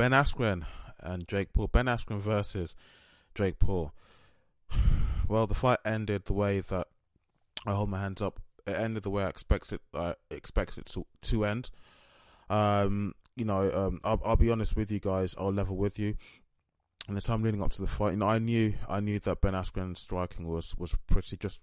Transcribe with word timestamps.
Ben 0.00 0.12
Askren 0.12 0.64
and 1.00 1.28
Jake 1.28 1.52
Paul. 1.52 1.66
Ben 1.66 1.84
Askren 1.84 2.20
versus 2.20 2.74
Jake 3.34 3.58
Paul. 3.58 3.92
Well, 5.28 5.46
the 5.46 5.54
fight 5.54 5.78
ended 5.84 6.24
the 6.24 6.32
way 6.32 6.58
that 6.60 6.88
I 7.66 7.72
hold 7.72 7.90
my 7.90 8.00
hands 8.00 8.22
up. 8.22 8.40
It 8.66 8.72
ended 8.72 9.02
the 9.02 9.10
way 9.10 9.24
I 9.24 9.28
expect 9.28 9.72
it. 9.74 9.82
I 9.94 10.14
expect 10.30 10.78
it 10.78 10.86
to 10.86 11.04
to 11.20 11.44
end. 11.44 11.70
Um, 12.48 13.14
you 13.36 13.44
know, 13.44 13.70
um, 13.72 14.00
I'll, 14.02 14.20
I'll 14.24 14.36
be 14.36 14.50
honest 14.50 14.74
with 14.74 14.90
you 14.90 15.00
guys. 15.00 15.34
I'll 15.38 15.52
level 15.52 15.76
with 15.76 15.98
you. 15.98 16.16
In 17.08 17.14
the 17.14 17.20
time 17.20 17.42
leading 17.42 17.62
up 17.62 17.70
to 17.72 17.82
the 17.82 17.86
fight, 17.86 18.12
you 18.12 18.16
know, 18.16 18.26
I 18.26 18.38
knew 18.38 18.72
I 18.88 19.00
knew 19.00 19.18
that 19.20 19.42
Ben 19.42 19.52
Askren's 19.52 20.00
striking 20.00 20.48
was 20.48 20.74
was 20.78 20.96
pretty. 21.08 21.36
Just 21.36 21.60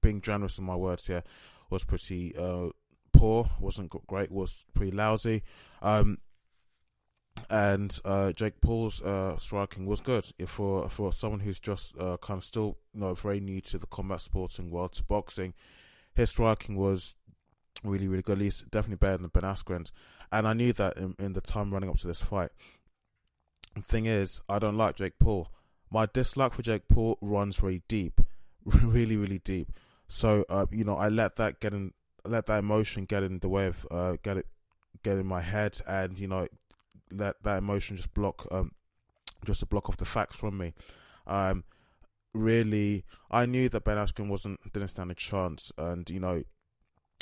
being 0.00 0.20
generous 0.20 0.58
in 0.58 0.64
my 0.64 0.76
words 0.76 1.08
here, 1.08 1.24
was 1.70 1.82
pretty 1.84 2.34
uh, 2.36 2.68
poor. 3.12 3.50
wasn't 3.58 3.92
great. 4.06 4.30
Was 4.30 4.64
pretty 4.74 4.92
lousy. 4.92 5.42
Um, 5.82 6.18
and 7.50 7.98
uh, 8.04 8.32
Jake 8.32 8.60
Paul's 8.60 9.02
uh, 9.02 9.36
striking 9.36 9.86
was 9.86 10.00
good 10.00 10.26
for 10.46 10.88
for 10.88 11.12
someone 11.12 11.40
who's 11.40 11.60
just 11.60 11.96
uh, 11.98 12.16
kind 12.18 12.38
of 12.38 12.44
still 12.44 12.78
you 12.92 13.00
know 13.00 13.14
very 13.14 13.40
new 13.40 13.60
to 13.62 13.78
the 13.78 13.86
combat 13.86 14.20
sporting 14.20 14.70
world 14.70 14.92
to 14.92 15.04
boxing. 15.04 15.54
His 16.14 16.30
striking 16.30 16.76
was 16.76 17.16
really 17.82 18.08
really 18.08 18.22
good. 18.22 18.38
At 18.38 18.38
least 18.38 18.70
definitely 18.70 18.96
better 18.96 19.18
than 19.18 19.28
Ben 19.28 19.42
Askren's. 19.42 19.92
And 20.32 20.48
I 20.48 20.52
knew 20.52 20.72
that 20.72 20.96
in, 20.96 21.14
in 21.18 21.32
the 21.32 21.40
time 21.40 21.72
running 21.72 21.90
up 21.90 21.98
to 21.98 22.06
this 22.06 22.22
fight. 22.22 22.50
The 23.76 23.82
thing 23.82 24.06
is, 24.06 24.40
I 24.48 24.58
don't 24.58 24.76
like 24.76 24.96
Jake 24.96 25.18
Paul. 25.20 25.48
My 25.90 26.06
dislike 26.06 26.54
for 26.54 26.62
Jake 26.62 26.88
Paul 26.88 27.18
runs 27.20 27.56
very 27.56 27.82
deep, 27.88 28.20
really 28.64 29.16
really 29.16 29.40
deep. 29.40 29.72
So 30.08 30.44
uh, 30.48 30.66
you 30.70 30.84
know, 30.84 30.96
I 30.96 31.08
let 31.08 31.36
that 31.36 31.60
get 31.60 31.72
in, 31.72 31.92
let 32.24 32.46
that 32.46 32.58
emotion 32.60 33.04
get 33.04 33.22
in 33.22 33.40
the 33.40 33.48
way 33.48 33.66
of 33.66 33.86
uh, 33.90 34.16
get 34.22 34.38
it 34.38 34.46
get 35.02 35.18
in 35.18 35.26
my 35.26 35.40
head, 35.40 35.80
and 35.86 36.18
you 36.18 36.28
know, 36.28 36.46
let 37.16 37.42
that 37.42 37.58
emotion 37.58 37.96
just 37.96 38.14
block 38.14 38.46
um 38.50 38.72
just 39.44 39.60
to 39.60 39.66
block 39.66 39.88
off 39.88 39.96
the 39.96 40.04
facts 40.04 40.36
from 40.36 40.58
me. 40.58 40.72
Um, 41.26 41.64
really, 42.32 43.04
I 43.30 43.46
knew 43.46 43.68
that 43.68 43.84
Ben 43.84 43.96
Askren 43.96 44.28
wasn't 44.28 44.60
didn't 44.72 44.88
stand 44.88 45.10
a 45.10 45.14
chance, 45.14 45.72
and 45.78 46.08
you 46.10 46.20
know, 46.20 46.42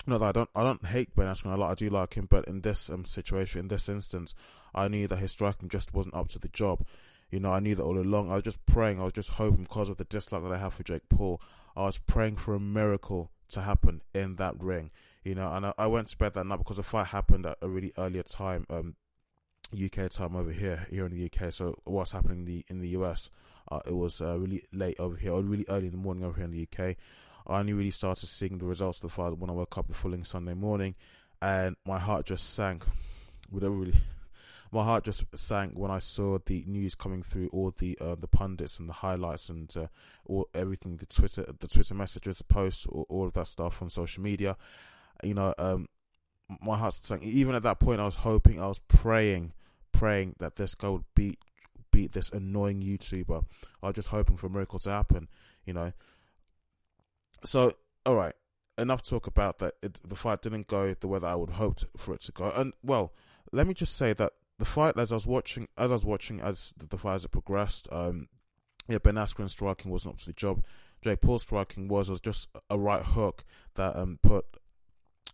that 0.07 0.23
I 0.23 0.33
don't 0.33 0.51
I 0.55 0.63
don't 0.63 0.87
hate 0.87 1.15
Ben 1.15 1.27
Askren. 1.27 1.53
a 1.53 1.57
lot. 1.57 1.71
I 1.71 1.75
do 1.75 1.91
like 1.91 2.15
him, 2.15 2.27
but 2.29 2.47
in 2.47 2.63
this 2.63 2.91
um 2.91 3.05
situation, 3.05 3.61
in 3.61 3.69
this 3.69 3.89
instance, 3.89 4.35
I 4.75 4.89
knew 4.89 5.07
that 5.09 5.17
his 5.17 5.33
striking 5.33 5.69
just 5.69 5.93
wasn't 5.93 6.15
up 6.15 6.29
to 6.29 6.39
the 6.39 6.49
job. 6.49 6.85
You 7.31 7.41
know, 7.41 7.53
I 7.53 7.61
knew 7.61 7.75
that 7.75 7.83
all 7.83 7.99
along. 7.99 8.31
I 8.31 8.35
was 8.35 8.45
just 8.45 8.65
praying. 8.67 9.01
I 9.01 9.05
was 9.05 9.15
just 9.15 9.31
hoping 9.31 9.65
because 9.65 9.89
of 9.89 9.97
the 9.97 10.05
dislike 10.05 10.43
that 10.43 10.53
I 10.53 10.59
have 10.59 10.75
for 10.75 10.83
Jake 10.83 11.09
Paul. 11.09 11.41
I 11.75 11.85
was 11.85 11.99
praying 11.99 12.37
for 12.37 12.55
a 12.55 12.61
miracle 12.61 13.31
to 13.51 13.63
happen 13.63 14.03
in 14.15 14.37
that 14.37 14.61
ring. 14.61 14.91
You 15.25 15.37
know, 15.37 15.51
and 15.51 15.67
I, 15.67 15.73
I 15.79 15.87
went 15.87 16.09
to 16.09 16.19
bed 16.19 16.35
that 16.35 16.45
night 16.45 16.59
because 16.59 16.77
the 16.77 16.83
fight 16.83 17.07
happened 17.07 17.47
at 17.47 17.57
a 17.63 17.69
really 17.69 17.93
earlier 17.97 18.23
time. 18.23 18.67
Um, 18.69 18.97
UK 19.73 20.11
time 20.11 20.37
over 20.37 20.53
here, 20.53 20.87
here 20.91 21.07
in 21.07 21.13
the 21.13 21.31
UK. 21.31 21.53
So 21.53 21.79
what's 21.85 22.13
happening 22.13 22.41
in 22.41 22.45
the 22.45 22.65
in 22.69 22.81
the 22.81 22.89
US? 22.89 23.31
Uh, 23.71 23.81
it 23.87 23.95
was 23.95 24.21
uh, 24.21 24.39
really 24.39 24.65
late 24.73 24.99
over 24.99 25.17
here, 25.17 25.33
or 25.33 25.43
really 25.43 25.65
early 25.69 25.87
in 25.87 25.93
the 25.93 25.99
morning 25.99 26.25
over 26.25 26.37
here 26.37 26.45
in 26.45 26.51
the 26.51 26.69
UK. 26.71 26.97
I 27.47 27.59
only 27.59 27.73
really 27.73 27.91
started 27.91 28.27
seeing 28.27 28.59
the 28.59 28.67
results 28.67 28.99
of 28.99 29.03
the 29.03 29.09
fight 29.09 29.37
when 29.39 29.51
I 29.51 29.55
woke 29.55 29.77
up 29.79 29.89
the 29.89 29.95
following 29.95 30.25
Sunday 30.25 30.55
morning, 30.55 30.95
and 31.41 31.77
my 31.87 31.99
heart 31.99 32.27
just 32.27 32.55
sank. 32.55 32.85
With 33.51 33.65
really, 33.65 33.95
my 34.73 34.85
heart 34.85 35.05
just 35.05 35.25
sank 35.37 35.79
when 35.79 35.91
I 35.91 35.99
saw 35.99 36.39
the 36.45 36.65
news 36.67 36.95
coming 36.95 37.23
through, 37.23 37.49
all 37.49 37.73
the 37.77 37.97
uh, 38.01 38.15
the 38.15 38.29
pundits 38.29 38.79
and 38.79 38.89
the 38.89 38.95
highlights 38.95 39.49
and 39.49 39.75
uh, 39.77 39.87
all 40.27 40.49
everything, 40.55 40.97
the 40.97 41.07
Twitter, 41.07 41.47
the 41.59 41.69
Twitter 41.69 41.95
messages, 41.95 42.39
the 42.39 42.45
posts, 42.45 42.87
all, 42.87 43.07
all 43.09 43.27
of 43.27 43.33
that 43.35 43.47
stuff 43.47 43.83
on 43.83 43.91
social 43.91 44.23
media. 44.23 44.57
You 45.23 45.35
know, 45.35 45.55
um, 45.59 45.89
my 46.61 46.77
heart 46.77 46.95
sank. 46.95 47.23
Even 47.23 47.55
at 47.55 47.63
that 47.63 47.81
point, 47.81 48.01
I 48.01 48.05
was 48.05 48.17
hoping, 48.17 48.61
I 48.61 48.67
was 48.67 48.81
praying 48.81 49.53
praying 49.93 50.35
that 50.41 50.57
this 50.57 50.75
guy 50.75 50.89
would 50.89 51.05
beat 51.15 51.39
beat 51.93 52.13
this 52.13 52.31
annoying 52.31 52.81
YouTuber. 52.83 53.45
I 53.83 53.87
was 53.87 53.95
just 53.95 54.09
hoping 54.09 54.37
for 54.37 54.49
a 54.49 54.51
miracle 54.51 54.81
to 54.81 54.91
happen, 54.91 55.29
you 55.65 55.73
know. 55.73 55.93
So, 57.45 57.75
all 58.05 58.17
right, 58.17 58.35
enough 58.79 59.03
talk 59.03 59.27
about 59.27 59.59
that. 59.59 59.75
It, 59.83 60.01
the 60.03 60.17
fight 60.17 60.43
didn't 60.43 60.67
go 60.67 60.93
the 60.93 61.07
way 61.07 61.21
that 61.21 61.27
I 61.27 61.37
would 61.37 61.51
hoped 61.51 61.85
for 61.97 62.15
it 62.15 62.23
to 62.23 62.33
go. 62.33 62.51
And 62.51 62.73
well, 62.83 63.13
let 63.53 63.67
me 63.67 63.75
just 63.75 63.97
say 63.97 64.13
that 64.15 64.33
the 64.59 64.65
fight, 64.65 64.99
as 64.99 65.13
I 65.13 65.17
was 65.17 65.27
watching, 65.27 65.69
as 65.79 65.91
I 65.91 65.95
was 65.95 66.05
watching, 66.05 66.41
as 66.41 66.75
the 66.77 66.99
fight 66.99 67.17
as 67.17 67.25
it 67.25 67.31
progressed, 67.31 67.89
um, 67.93 68.29
yeah, 68.89 68.99
Ben 68.99 69.15
Askren 69.15 69.51
striking 69.51 69.93
wasn't 69.93 70.15
up 70.15 70.21
to 70.21 70.27
the 70.27 70.33
job. 70.33 70.65
Jake 71.03 71.21
Paul's 71.21 71.43
striking 71.43 71.89
was 71.89 72.11
was 72.11 72.21
just 72.21 72.49
a 72.71 72.79
right 72.79 73.05
hook 73.05 73.45
that 73.75 73.97
um 73.97 74.19
put 74.23 74.47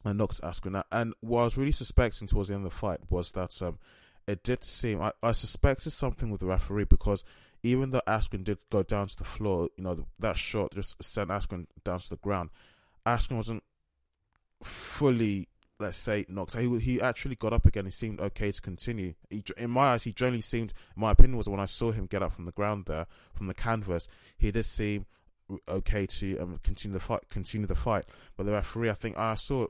and 0.04 0.18
knocked 0.18 0.40
Askren 0.42 0.76
out. 0.76 0.86
And 0.92 1.14
what 1.20 1.42
I 1.42 1.44
was 1.44 1.56
really 1.56 1.72
suspecting 1.72 2.28
towards 2.28 2.48
the 2.48 2.54
end 2.54 2.64
of 2.64 2.72
the 2.72 2.76
fight 2.76 3.00
was 3.10 3.32
that 3.32 3.60
um 3.62 3.78
it 4.26 4.42
did 4.42 4.62
seem 4.62 5.00
I, 5.00 5.12
I 5.22 5.32
suspected 5.32 5.90
something 5.90 6.30
with 6.30 6.40
the 6.40 6.46
referee 6.46 6.84
because 6.84 7.24
even 7.62 7.90
though 7.90 8.02
Askren 8.06 8.44
did 8.44 8.58
go 8.70 8.82
down 8.82 9.08
to 9.08 9.16
the 9.16 9.24
floor, 9.24 9.68
you 9.76 9.84
know 9.84 10.06
that 10.18 10.36
shot 10.36 10.74
just 10.74 11.02
sent 11.02 11.30
Askren 11.30 11.66
down 11.84 11.98
to 12.00 12.10
the 12.10 12.16
ground. 12.16 12.50
Askren 13.06 13.36
wasn't 13.36 13.64
fully, 14.62 15.48
let's 15.78 15.98
say, 15.98 16.24
knocked. 16.28 16.56
He 16.56 16.78
he 16.78 17.00
actually 17.00 17.34
got 17.34 17.52
up 17.52 17.66
again. 17.66 17.84
He 17.84 17.90
seemed 17.90 18.20
okay 18.20 18.52
to 18.52 18.60
continue. 18.60 19.14
He, 19.30 19.42
in 19.56 19.70
my 19.70 19.92
eyes, 19.92 20.04
he 20.04 20.12
generally 20.12 20.40
seemed. 20.40 20.72
My 20.94 21.12
opinion, 21.12 21.36
was 21.36 21.48
when 21.48 21.60
I 21.60 21.64
saw 21.64 21.90
him 21.90 22.06
get 22.06 22.22
up 22.22 22.32
from 22.32 22.44
the 22.44 22.52
ground 22.52 22.86
there 22.86 23.06
from 23.32 23.46
the 23.46 23.54
canvas, 23.54 24.08
he 24.36 24.50
did 24.50 24.64
seem 24.64 25.06
okay 25.68 26.06
to 26.06 26.38
um, 26.38 26.58
continue 26.62 26.98
the 26.98 27.04
fight. 27.04 27.28
Continue 27.30 27.66
the 27.66 27.74
fight, 27.74 28.04
but 28.36 28.46
the 28.46 28.52
referee, 28.52 28.90
I 28.90 28.94
think 28.94 29.18
I 29.18 29.34
saw 29.34 29.66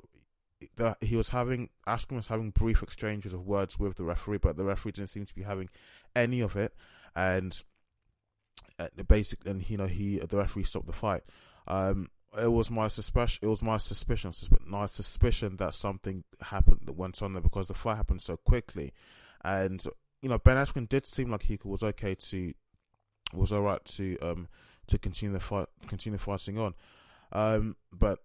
that 0.76 1.02
he 1.02 1.16
was 1.16 1.28
having 1.28 1.70
Askren 1.86 2.16
was 2.16 2.26
having 2.26 2.50
brief 2.50 2.82
exchanges 2.82 3.32
of 3.32 3.46
words 3.46 3.78
with 3.78 3.96
the 3.96 4.04
referee, 4.04 4.38
but 4.38 4.56
the 4.56 4.64
referee 4.64 4.92
didn't 4.92 5.10
seem 5.10 5.26
to 5.26 5.34
be 5.34 5.42
having 5.42 5.68
any 6.16 6.40
of 6.40 6.56
it, 6.56 6.74
and 7.14 7.62
uh, 8.78 8.88
basically, 9.06 9.50
and 9.50 9.68
you 9.70 9.76
know, 9.76 9.86
he 9.86 10.18
the 10.18 10.36
referee 10.36 10.64
stopped 10.64 10.86
the 10.86 10.92
fight. 10.92 11.22
Um, 11.66 12.08
it 12.40 12.52
was 12.52 12.70
my 12.70 12.88
suspicion. 12.88 13.38
It 13.42 13.46
was 13.46 13.62
my 13.62 13.78
suspicion, 13.78 14.32
my 14.66 14.86
suspicion 14.86 15.56
that 15.56 15.74
something 15.74 16.24
happened 16.42 16.80
that 16.84 16.96
went 16.96 17.22
on 17.22 17.32
there 17.32 17.42
because 17.42 17.68
the 17.68 17.74
fight 17.74 17.96
happened 17.96 18.22
so 18.22 18.36
quickly, 18.36 18.92
and 19.44 19.82
you 20.22 20.28
know, 20.28 20.38
Ben 20.38 20.56
Askren 20.56 20.88
did 20.88 21.06
seem 21.06 21.30
like 21.30 21.44
he 21.44 21.58
was 21.64 21.82
okay 21.82 22.14
to 22.14 22.52
was 23.32 23.52
all 23.52 23.60
right 23.60 23.84
to 23.84 24.16
um 24.20 24.48
to 24.88 24.98
continue 24.98 25.32
the 25.32 25.40
fight, 25.40 25.66
continue 25.86 26.18
fighting 26.18 26.58
on, 26.58 26.74
um, 27.32 27.76
but 27.92 28.20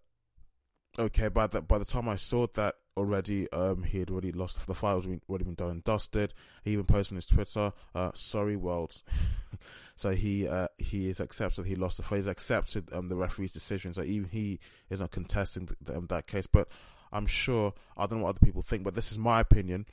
okay, 0.97 1.27
by 1.27 1.47
the 1.47 1.61
by 1.61 1.77
the 1.77 1.85
time 1.85 2.07
I 2.07 2.15
saw 2.15 2.47
that 2.55 2.75
already, 2.95 3.51
um, 3.51 3.83
he 3.83 3.99
had 3.99 4.09
already 4.09 4.31
lost 4.31 4.65
the 4.65 4.75
files 4.75 5.07
already 5.27 5.45
been 5.45 5.55
done 5.55 5.71
and 5.71 5.83
dusted. 5.83 6.33
He 6.63 6.71
even 6.71 6.85
posted 6.85 7.13
on 7.13 7.17
his 7.17 7.25
Twitter, 7.25 7.73
uh, 7.95 8.11
"Sorry, 8.13 8.55
world." 8.55 9.01
so 9.95 10.11
he 10.11 10.47
uh, 10.47 10.67
he 10.77 11.09
is 11.09 11.19
accepted 11.19 11.65
he 11.65 11.75
lost 11.75 11.97
the 11.97 12.03
fight. 12.03 12.17
He's 12.17 12.27
accepted 12.27 12.91
um 12.93 13.09
the 13.09 13.15
referee's 13.15 13.53
decision. 13.53 13.93
So 13.93 14.03
even 14.03 14.29
he 14.29 14.59
is 14.89 15.01
not 15.01 15.11
contesting 15.11 15.69
um, 15.93 16.07
that 16.07 16.27
case. 16.27 16.47
But 16.47 16.67
I'm 17.11 17.27
sure 17.27 17.73
I 17.97 18.05
don't 18.05 18.19
know 18.19 18.25
what 18.25 18.37
other 18.37 18.45
people 18.45 18.61
think, 18.61 18.83
but 18.83 18.95
this 18.95 19.11
is 19.11 19.19
my 19.19 19.39
opinion. 19.39 19.85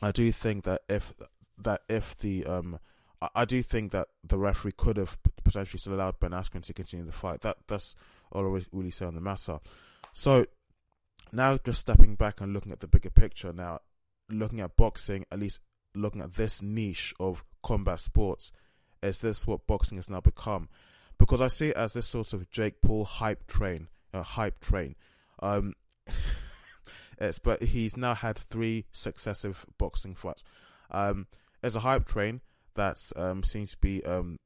I 0.00 0.10
do 0.10 0.30
think 0.32 0.64
that 0.64 0.82
if 0.88 1.12
that 1.58 1.82
if 1.88 2.18
the 2.18 2.44
um 2.46 2.78
I 3.34 3.44
do 3.44 3.62
think 3.62 3.92
that 3.92 4.08
the 4.24 4.38
referee 4.38 4.72
could 4.72 4.96
have 4.96 5.18
potentially 5.44 5.78
still 5.78 5.94
allowed 5.94 6.18
Ben 6.20 6.30
Askren 6.30 6.62
to 6.62 6.72
continue 6.72 7.04
the 7.04 7.12
fight. 7.12 7.42
That 7.42 7.58
that's 7.68 7.94
all 8.30 8.44
I 8.44 8.62
really 8.72 8.90
say 8.90 9.04
on 9.04 9.14
the 9.14 9.20
matter. 9.20 9.60
So 10.12 10.46
now 11.32 11.58
just 11.58 11.80
stepping 11.80 12.14
back 12.14 12.40
and 12.40 12.52
looking 12.52 12.72
at 12.72 12.80
the 12.80 12.86
bigger 12.86 13.10
picture 13.10 13.52
now, 13.52 13.80
looking 14.28 14.60
at 14.60 14.76
boxing, 14.76 15.24
at 15.30 15.38
least 15.38 15.60
looking 15.94 16.20
at 16.22 16.34
this 16.34 16.62
niche 16.62 17.14
of 17.20 17.44
combat 17.62 18.00
sports, 18.00 18.50
is 19.02 19.20
this 19.20 19.46
what 19.46 19.66
boxing 19.66 19.98
has 19.98 20.10
now 20.10 20.20
become? 20.20 20.68
Because 21.18 21.40
I 21.40 21.48
see 21.48 21.68
it 21.68 21.76
as 21.76 21.92
this 21.92 22.06
sort 22.06 22.32
of 22.32 22.50
Jake 22.50 22.80
Paul 22.80 23.04
hype 23.04 23.46
train, 23.46 23.88
a 24.12 24.22
hype 24.22 24.60
train. 24.60 24.96
Um, 25.40 25.74
it's 27.18 27.38
but 27.38 27.62
he's 27.62 27.96
now 27.96 28.14
had 28.14 28.38
three 28.38 28.86
successive 28.92 29.66
boxing 29.78 30.14
fights. 30.14 30.44
Um, 30.90 31.26
there's 31.60 31.76
a 31.76 31.80
hype 31.80 32.06
train 32.06 32.40
that 32.74 32.98
um, 33.16 33.42
seems 33.42 33.72
to 33.72 33.78
be 33.78 34.04
um, 34.04 34.38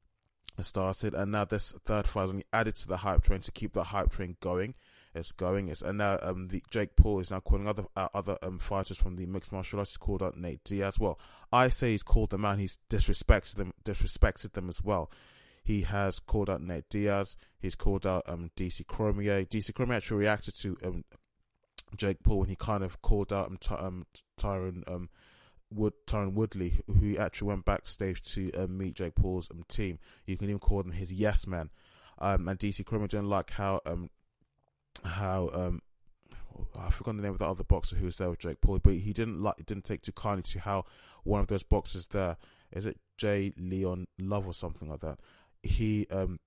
started, 0.59 1.13
and 1.13 1.31
now 1.31 1.45
this 1.45 1.73
third 1.83 2.07
fight 2.07 2.25
is 2.25 2.29
only 2.29 2.45
added 2.53 2.75
to 2.77 2.87
the 2.87 2.97
hype 2.97 3.23
train 3.23 3.41
to 3.41 3.51
keep 3.51 3.73
the 3.73 3.85
hype 3.85 4.11
train 4.11 4.37
going 4.41 4.75
it's 5.17 5.31
going. 5.31 5.67
It's 5.67 5.81
and 5.81 5.97
now 5.97 6.19
um 6.21 6.47
the 6.47 6.61
Jake 6.69 6.95
Paul 6.95 7.19
is 7.19 7.31
now 7.31 7.39
calling 7.39 7.67
other 7.67 7.85
uh, 7.95 8.07
other 8.13 8.37
um 8.41 8.59
fighters 8.59 8.97
from 8.97 9.15
the 9.15 9.25
mixed 9.25 9.51
martial 9.51 9.79
arts. 9.79 9.91
He's 9.91 9.97
called 9.97 10.23
out 10.23 10.37
Nate 10.37 10.63
Diaz. 10.63 10.99
Well, 10.99 11.19
I 11.51 11.69
say 11.69 11.91
he's 11.91 12.03
called 12.03 12.29
them 12.29 12.45
out. 12.45 12.59
He's 12.59 12.79
disrespected 12.89 13.55
them. 13.55 13.73
Disrespected 13.83 14.53
them 14.53 14.69
as 14.69 14.83
well. 14.83 15.11
He 15.63 15.81
has 15.81 16.19
called 16.19 16.49
out 16.49 16.61
Nate 16.61 16.89
Diaz. 16.89 17.35
He's 17.59 17.75
called 17.75 18.05
out 18.05 18.23
um 18.27 18.51
DC 18.55 18.85
Cormier. 18.87 19.43
DC 19.45 19.73
Cormier 19.73 19.97
actually 19.97 20.17
reacted 20.17 20.55
to 20.59 20.77
um 20.83 21.03
Jake 21.95 22.23
Paul 22.23 22.39
when 22.39 22.49
he 22.49 22.55
kind 22.55 22.83
of 22.83 23.01
called 23.01 23.33
out 23.33 23.47
um, 23.47 23.57
Ty- 23.59 23.75
um 23.75 24.05
Tyron 24.39 24.83
um 24.87 25.09
Wood 25.73 25.93
Tyron 26.05 26.33
Woodley, 26.33 26.81
who 26.87 27.17
actually 27.17 27.49
went 27.49 27.65
backstage 27.65 28.21
to 28.33 28.51
um, 28.53 28.77
meet 28.77 28.95
Jake 28.95 29.15
Paul's 29.15 29.49
um, 29.51 29.63
team. 29.67 29.99
You 30.25 30.37
can 30.37 30.49
even 30.49 30.59
call 30.59 30.83
them 30.83 30.93
his 30.93 31.11
yes 31.11 31.45
man. 31.47 31.69
Um, 32.19 32.47
and 32.47 32.59
DC 32.59 32.85
Cormier 32.85 33.07
didn't 33.07 33.29
like 33.29 33.51
how 33.51 33.81
um 33.85 34.09
how 35.03 35.49
um 35.53 35.81
I 36.77 36.89
forgot 36.89 37.15
the 37.15 37.21
name 37.21 37.33
of 37.33 37.39
the 37.39 37.45
other 37.45 37.63
boxer 37.63 37.95
who 37.95 38.05
was 38.05 38.17
there 38.17 38.29
with 38.29 38.39
Jake 38.39 38.61
Paul, 38.61 38.79
but 38.79 38.93
he 38.93 39.13
didn't 39.13 39.41
like 39.41 39.57
didn't 39.65 39.85
take 39.85 40.01
too 40.01 40.11
kindly 40.11 40.43
to 40.43 40.59
how 40.59 40.85
one 41.23 41.41
of 41.41 41.47
those 41.47 41.63
boxers 41.63 42.07
there 42.07 42.37
is 42.71 42.85
it 42.85 42.99
J'Leon 43.19 44.07
Love 44.17 44.47
or 44.47 44.53
something 44.53 44.89
like 44.89 45.01
that. 45.01 45.19
He 45.61 46.07
um 46.09 46.39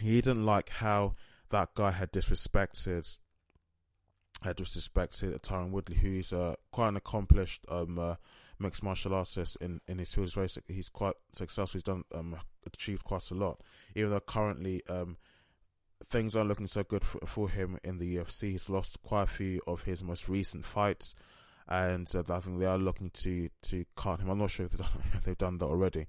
he 0.00 0.20
didn't 0.20 0.46
like 0.46 0.68
how 0.68 1.14
that 1.50 1.74
guy 1.74 1.90
had 1.90 2.12
disrespected 2.12 3.18
had 4.42 4.56
disrespected 4.56 5.38
Tyron 5.40 5.70
Woodley, 5.70 5.96
who's 5.96 6.32
uh, 6.32 6.54
quite 6.70 6.88
an 6.88 6.96
accomplished 6.96 7.64
um, 7.68 7.98
uh, 7.98 8.16
mixed 8.58 8.82
martial 8.82 9.14
artist 9.14 9.56
in, 9.60 9.80
in 9.88 9.98
his 9.98 10.12
field. 10.14 10.32
He's, 10.34 10.58
he's 10.68 10.88
quite 10.88 11.14
successful. 11.32 11.78
He's 11.78 11.82
done 11.82 12.04
um, 12.14 12.36
achieved 12.66 13.04
quite 13.04 13.30
a 13.30 13.34
lot, 13.34 13.60
even 13.94 14.10
though 14.10 14.20
currently 14.20 14.82
um, 14.88 15.16
things 16.04 16.36
aren't 16.36 16.48
looking 16.48 16.66
so 16.66 16.82
good 16.84 17.04
for, 17.04 17.20
for, 17.26 17.48
him 17.48 17.78
in 17.84 17.98
the 17.98 18.16
UFC. 18.16 18.50
He's 18.50 18.68
lost 18.68 19.02
quite 19.02 19.24
a 19.24 19.26
few 19.26 19.60
of 19.66 19.82
his 19.82 20.02
most 20.02 20.28
recent 20.28 20.64
fights, 20.64 21.14
and 21.68 22.10
uh, 22.14 22.22
I 22.28 22.40
think 22.40 22.58
they 22.58 22.66
are 22.66 22.78
looking 22.78 23.10
to 23.10 23.48
to 23.62 23.84
cut 23.96 24.20
him. 24.20 24.30
I'm 24.30 24.38
not 24.38 24.50
sure 24.50 24.66
if 24.66 24.72
they've 24.72 24.80
done, 24.80 25.02
if 25.14 25.24
they've 25.24 25.38
done 25.38 25.58
that 25.58 25.66
already. 25.66 26.06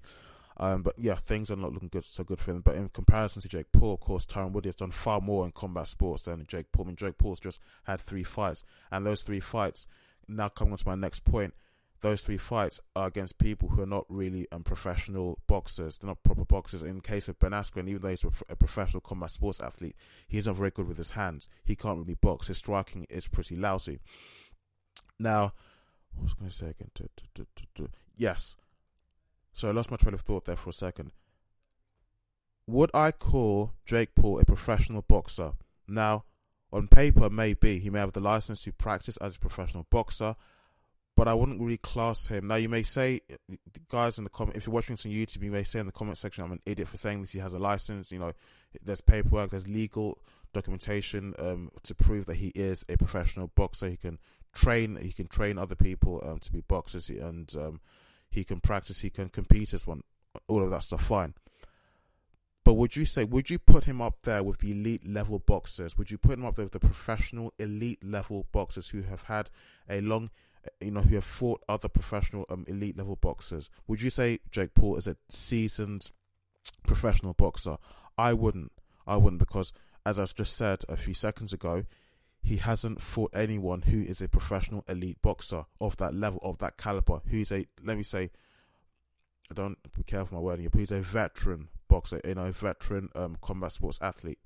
Um, 0.60 0.82
but 0.82 0.96
yeah, 0.98 1.16
things 1.16 1.52
are 1.52 1.56
not 1.56 1.74
looking 1.74 1.90
good, 1.90 2.06
so 2.06 2.24
good 2.24 2.40
for 2.40 2.52
him. 2.52 2.62
But 2.62 2.76
in 2.76 2.90
comparison 2.90 3.42
to 3.42 3.50
Jake 3.50 3.72
Paul, 3.72 3.94
of 3.94 4.00
course, 4.00 4.26
Tyron 4.26 4.52
Woodley 4.52 4.70
has 4.70 4.76
done 4.76 4.92
far 4.92 5.22
more 5.22 5.46
in 5.46 5.52
combat 5.52 5.88
sports 5.88 6.24
than 6.24 6.46
Jake 6.48 6.72
Paul. 6.72 6.86
I 6.86 6.88
mean, 6.88 6.96
Jake 6.96 7.18
Paul's 7.18 7.40
just 7.40 7.60
had 7.84 8.02
three 8.02 8.24
fights, 8.24 8.64
and 8.92 9.06
those 9.06 9.24
three 9.24 9.40
fights. 9.40 9.88
Now 10.28 10.50
coming 10.50 10.74
on 10.74 10.78
to 10.80 10.88
my 10.88 10.96
next 10.96 11.24
point, 11.24 11.54
those 12.02 12.22
three 12.22 12.38
fights 12.38 12.80
are 12.96 13.08
against 13.08 13.38
people 13.38 13.70
who 13.70 13.82
are 13.82 13.88
not 13.88 14.06
really 14.10 14.48
um, 14.52 14.64
professional 14.64 15.40
boxers. 15.48 15.98
They're 15.98 16.08
not 16.08 16.22
proper 16.24 16.46
boxers. 16.46 16.84
In 16.84 17.02
case 17.02 17.28
of 17.28 17.40
Ben 17.40 17.52
Askren, 17.52 17.88
even 17.88 18.02
though 18.02 18.10
he's 18.10 18.24
a, 18.24 18.32
a, 18.50 18.56
professional 18.56 19.02
combat 19.02 19.32
sports 19.32 19.60
athlete, 19.60 19.96
he's 20.28 20.46
not 20.46 20.58
very 20.58 20.70
good 20.70 20.88
with 20.88 20.98
his 20.98 21.12
hands. 21.12 21.50
He 21.64 21.76
can't 21.76 21.98
really 21.98 22.16
box. 22.16 22.48
His 22.48 22.58
striking 22.58 23.08
is 23.10 23.28
pretty 23.28 23.56
lousy. 23.56 24.00
Now, 25.18 25.54
what 26.14 26.24
was 26.24 26.34
I 26.34 26.40
going 26.40 26.50
to 26.50 26.56
say 26.56 26.66
again? 26.68 27.90
Yes, 28.16 28.56
so 29.58 29.68
I 29.68 29.72
lost 29.72 29.90
my 29.90 29.98
train 29.98 30.14
of 30.14 30.22
thought 30.22 30.46
there 30.46 30.56
for 30.56 30.70
a 30.70 30.74
second. 30.74 31.12
Would 32.68 32.92
I 32.94 33.12
call 33.12 33.74
Jake 33.86 34.14
Paul 34.14 34.40
a 34.40 34.46
professional 34.46 35.02
boxer? 35.02 35.54
Now, 35.88 36.26
on 36.72 36.88
paper, 36.88 37.28
maybe 37.28 37.80
he 37.80 37.90
may 37.90 38.00
have 38.00 38.14
the 38.14 38.20
license 38.20 38.62
to 38.64 38.72
practice 38.72 39.18
as 39.18 39.36
a 39.36 39.40
professional 39.40 39.88
boxer, 39.90 40.36
but 41.16 41.28
I 41.28 41.34
wouldn't 41.34 41.60
really 41.60 41.78
class 41.78 42.28
him. 42.28 42.46
Now, 42.46 42.56
you 42.58 42.70
may 42.70 42.84
say, 42.84 43.22
guys 43.90 44.20
in 44.20 44.26
the 44.26 44.30
comment, 44.30 44.58
if 44.58 44.68
you're 44.68 44.74
watching 44.76 44.96
this 44.96 45.08
on 45.08 45.12
YouTube, 45.12 45.42
you 45.42 45.52
may 45.52 45.64
say 45.64 45.80
in 45.80 45.88
the 45.88 45.92
comment 45.92 46.20
section, 46.20 46.44
I'm 46.44 46.52
an 46.52 46.62
idiot 46.68 46.88
for 46.88 46.98
saying 46.98 47.22
this. 47.22 47.32
He 47.32 47.40
has 47.40 47.56
a 47.56 47.60
license. 47.60 48.12
You 48.12 48.20
know, 48.20 48.34
there's 48.84 49.02
paperwork, 49.02 49.50
there's 49.50 49.68
legal 49.68 50.20
documentation 50.54 51.34
um, 51.40 51.72
to 51.82 51.96
prove 51.96 52.28
that 52.28 52.36
he 52.36 52.50
is 52.50 52.86
a 52.90 52.98
professional 52.98 53.48
boxer. 53.56 53.90
He 53.90 53.98
can 53.98 54.20
train, 54.54 54.98
he 55.02 55.14
can 55.14 55.26
train 55.26 55.58
other 55.58 55.76
people 55.76 56.22
um, 56.24 56.38
to 56.40 56.52
be 56.52 56.62
boxers, 56.62 57.10
and 57.10 57.52
um, 57.56 57.80
he 58.30 58.44
can 58.44 58.60
practice, 58.60 59.00
he 59.00 59.10
can 59.10 59.30
compete 59.30 59.74
as 59.74 59.88
one, 59.88 60.04
all 60.48 60.64
of 60.64 60.70
that 60.70 60.84
stuff, 60.84 61.04
fine. 61.04 61.34
But 62.68 62.74
would 62.74 62.98
you 62.98 63.06
say, 63.06 63.24
would 63.24 63.50
you 63.50 63.60
put 63.60 63.86
him 63.86 64.02
up 64.02 64.24
there 64.24 64.44
with 64.44 64.58
the 64.60 64.72
elite 64.72 65.08
level 65.08 65.40
boxers? 65.40 65.98
Would 65.98 66.12
you 66.12 66.18
put 66.18 66.34
him 66.34 66.44
up 66.44 66.58
there 66.58 66.66
with 66.66 66.74
the 66.74 66.82
professional 66.82 67.54
elite 67.58 68.04
level 68.04 68.46
boxers 68.52 68.90
who 68.90 69.04
have 69.04 69.24
had 69.24 69.50
a 69.90 70.02
long, 70.02 70.30
you 70.82 70.92
know, 70.92 71.00
who 71.00 71.16
have 71.16 71.24
fought 71.24 71.64
other 71.70 71.88
professional 71.88 72.46
um, 72.50 72.66
elite 72.68 72.98
level 72.98 73.16
boxers? 73.16 73.70
Would 73.88 74.02
you 74.02 74.10
say 74.10 74.40
Jake 74.52 74.74
Paul 74.74 74.98
is 74.98 75.08
a 75.08 75.16
seasoned 75.30 76.12
professional 76.86 77.34
boxer? 77.34 77.78
I 78.18 78.34
wouldn't. 78.34 78.74
I 79.08 79.16
wouldn't 79.16 79.40
because, 79.40 79.72
as 80.06 80.20
I 80.20 80.26
just 80.26 80.58
said 80.58 80.84
a 80.90 80.98
few 80.98 81.14
seconds 81.14 81.54
ago, 81.54 81.86
he 82.48 82.56
hasn't 82.56 83.02
fought 83.02 83.36
anyone 83.36 83.82
who 83.82 84.02
is 84.02 84.22
a 84.22 84.30
professional 84.30 84.86
elite 84.88 85.22
boxer 85.22 85.66
of 85.82 85.98
that 85.98 86.14
level, 86.14 86.40
of 86.42 86.58
that 86.60 86.78
caliber, 86.78 87.20
who's 87.30 87.52
a, 87.52 87.66
let 87.84 87.98
me 87.98 88.04
say, 88.04 88.32
I 89.52 89.54
don't 89.54 89.78
be 89.94 90.04
careful 90.04 90.38
my 90.38 90.42
wording 90.42 90.62
here, 90.62 90.70
but 90.70 90.80
he's 90.80 90.92
a 90.92 91.02
veteran 91.02 91.68
boxer, 91.90 92.22
you 92.24 92.36
know, 92.36 92.50
veteran 92.54 93.10
um, 93.16 93.38
combat 93.42 93.74
sports 93.74 94.00
athlete. 94.02 94.40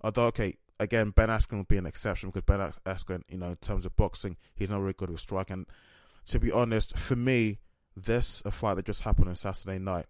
Although, 0.00 0.26
okay, 0.26 0.58
again, 0.78 1.10
Ben 1.10 1.28
Askren 1.28 1.58
would 1.58 1.66
be 1.66 1.76
an 1.76 1.86
exception 1.86 2.30
because 2.30 2.42
Ben 2.42 2.60
Askren, 2.86 3.22
you 3.28 3.38
know, 3.38 3.50
in 3.50 3.56
terms 3.56 3.84
of 3.84 3.96
boxing, 3.96 4.36
he's 4.54 4.70
not 4.70 4.80
really 4.80 4.92
good 4.92 5.10
with 5.10 5.18
striking. 5.18 5.66
To 6.26 6.38
be 6.38 6.52
honest, 6.52 6.96
for 6.96 7.16
me, 7.16 7.58
this 7.96 8.44
a 8.44 8.52
fight 8.52 8.74
that 8.74 8.86
just 8.86 9.02
happened 9.02 9.28
on 9.28 9.34
Saturday 9.34 9.80
night, 9.80 10.06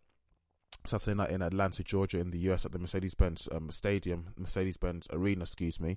Saturday 0.85 1.17
night 1.17 1.31
in 1.31 1.41
Atlanta, 1.41 1.83
Georgia, 1.85 2.21
in 2.21 2.33
the 2.33 2.39
US 2.51 2.67
at 2.67 2.73
the 2.73 2.79
Mercedes 2.79 3.15
Benz 3.15 3.49
um, 3.51 3.71
Stadium, 3.71 4.35
Mercedes 4.37 4.77
Benz 4.77 5.09
Arena, 5.11 5.43
excuse 5.43 5.81
me 5.81 5.97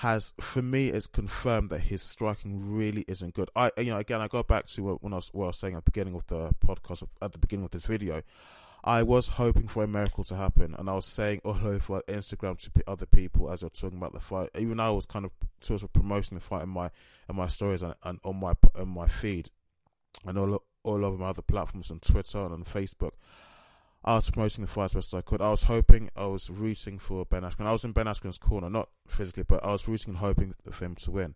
has 0.00 0.32
for 0.40 0.62
me 0.62 0.88
is 0.88 1.06
confirmed 1.06 1.68
that 1.68 1.80
his 1.80 2.00
striking 2.00 2.74
really 2.74 3.04
isn't 3.06 3.34
good. 3.34 3.50
I 3.54 3.70
you 3.76 3.90
know 3.90 3.98
again 3.98 4.22
I 4.22 4.28
go 4.28 4.42
back 4.42 4.64
to 4.68 4.82
what, 4.82 5.02
when 5.02 5.12
I 5.12 5.16
was, 5.16 5.28
what 5.34 5.44
I 5.44 5.46
was 5.48 5.58
saying 5.58 5.74
at 5.74 5.84
the 5.84 5.90
beginning 5.90 6.14
of 6.14 6.26
the 6.26 6.54
podcast 6.66 7.06
at 7.20 7.32
the 7.32 7.38
beginning 7.38 7.66
of 7.66 7.70
this 7.70 7.84
video. 7.84 8.22
I 8.82 9.02
was 9.02 9.28
hoping 9.28 9.68
for 9.68 9.84
a 9.84 9.86
miracle 9.86 10.24
to 10.24 10.36
happen, 10.36 10.74
and 10.78 10.88
I 10.88 10.94
was 10.94 11.04
saying 11.04 11.42
all 11.44 11.58
over 11.62 12.00
Instagram 12.08 12.56
to 12.60 12.70
other 12.86 13.04
people 13.04 13.50
as 13.50 13.60
they 13.60 13.66
were 13.66 13.70
talking 13.70 13.98
about 13.98 14.14
the 14.14 14.20
fight. 14.20 14.48
Even 14.58 14.80
I 14.80 14.88
was 14.88 15.04
kind 15.04 15.26
of 15.26 15.32
sort 15.60 15.82
of 15.82 15.92
promoting 15.92 16.38
the 16.38 16.42
fight 16.42 16.62
in 16.62 16.70
my 16.70 16.90
in 17.28 17.36
my 17.36 17.48
stories 17.48 17.82
and, 17.82 17.94
and 18.02 18.20
on 18.24 18.40
my 18.40 18.54
on 18.74 18.88
my 18.88 19.06
feed, 19.06 19.50
and 20.24 20.38
all 20.38 20.62
all 20.82 21.04
over 21.04 21.18
my 21.18 21.28
other 21.28 21.42
platforms 21.42 21.90
on 21.90 22.00
Twitter 22.00 22.38
and 22.38 22.54
on 22.54 22.64
Facebook. 22.64 23.12
I 24.02 24.14
was 24.14 24.30
promoting 24.30 24.64
the 24.64 24.70
fight 24.70 24.86
as 24.86 24.94
best 24.94 25.14
as 25.14 25.18
I 25.18 25.20
could. 25.20 25.42
I 25.42 25.50
was 25.50 25.64
hoping, 25.64 26.10
I 26.16 26.24
was 26.26 26.48
rooting 26.48 26.98
for 26.98 27.26
Ben 27.26 27.42
Askren. 27.42 27.66
I 27.66 27.72
was 27.72 27.84
in 27.84 27.92
Ben 27.92 28.06
Askren's 28.06 28.38
corner, 28.38 28.70
not 28.70 28.88
physically, 29.06 29.42
but 29.42 29.62
I 29.62 29.72
was 29.72 29.86
rooting 29.86 30.10
and 30.10 30.18
hoping 30.18 30.54
for 30.70 30.84
him 30.84 30.94
to 30.96 31.10
win. 31.10 31.34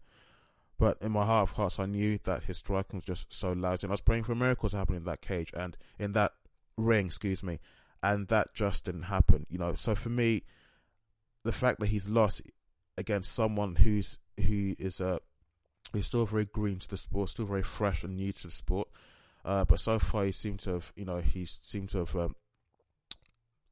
But 0.78 0.98
in 1.02 1.12
my 1.12 1.24
heart 1.24 1.50
of 1.50 1.56
hearts, 1.56 1.78
I 1.78 1.86
knew 1.86 2.18
that 2.24 2.44
his 2.44 2.58
striking 2.58 2.98
was 2.98 3.04
just 3.04 3.32
so 3.32 3.52
lousy. 3.52 3.86
And 3.86 3.92
I 3.92 3.94
was 3.94 4.00
praying 4.00 4.24
for 4.24 4.34
miracles 4.34 4.72
to 4.72 4.78
happen 4.78 4.96
in 4.96 5.04
that 5.04 5.20
cage 5.20 5.52
and 5.54 5.76
in 5.98 6.12
that 6.12 6.32
ring, 6.76 7.06
excuse 7.06 7.42
me. 7.42 7.60
And 8.02 8.28
that 8.28 8.54
just 8.54 8.86
didn't 8.86 9.04
happen, 9.04 9.46
you 9.48 9.58
know. 9.58 9.74
So 9.74 9.94
for 9.94 10.08
me, 10.08 10.42
the 11.44 11.52
fact 11.52 11.80
that 11.80 11.88
he's 11.88 12.08
lost 12.08 12.42
against 12.96 13.32
someone 13.32 13.76
who's 13.76 14.18
who 14.46 14.74
is 14.78 15.00
a 15.00 15.08
uh, 15.08 15.18
who's 15.92 16.06
still 16.06 16.26
very 16.26 16.44
green 16.44 16.78
to 16.80 16.88
the 16.88 16.96
sport, 16.96 17.28
still 17.28 17.44
very 17.44 17.62
fresh 17.62 18.02
and 18.02 18.16
new 18.16 18.32
to 18.32 18.42
the 18.44 18.50
sport. 18.50 18.88
Uh, 19.44 19.64
but 19.64 19.78
so 19.78 19.98
far, 19.98 20.24
he 20.24 20.32
seemed 20.32 20.58
to 20.58 20.70
have, 20.70 20.92
you 20.96 21.04
know, 21.04 21.18
he 21.18 21.44
seemed 21.44 21.90
to 21.90 21.98
have 21.98 22.16
um, 22.16 22.34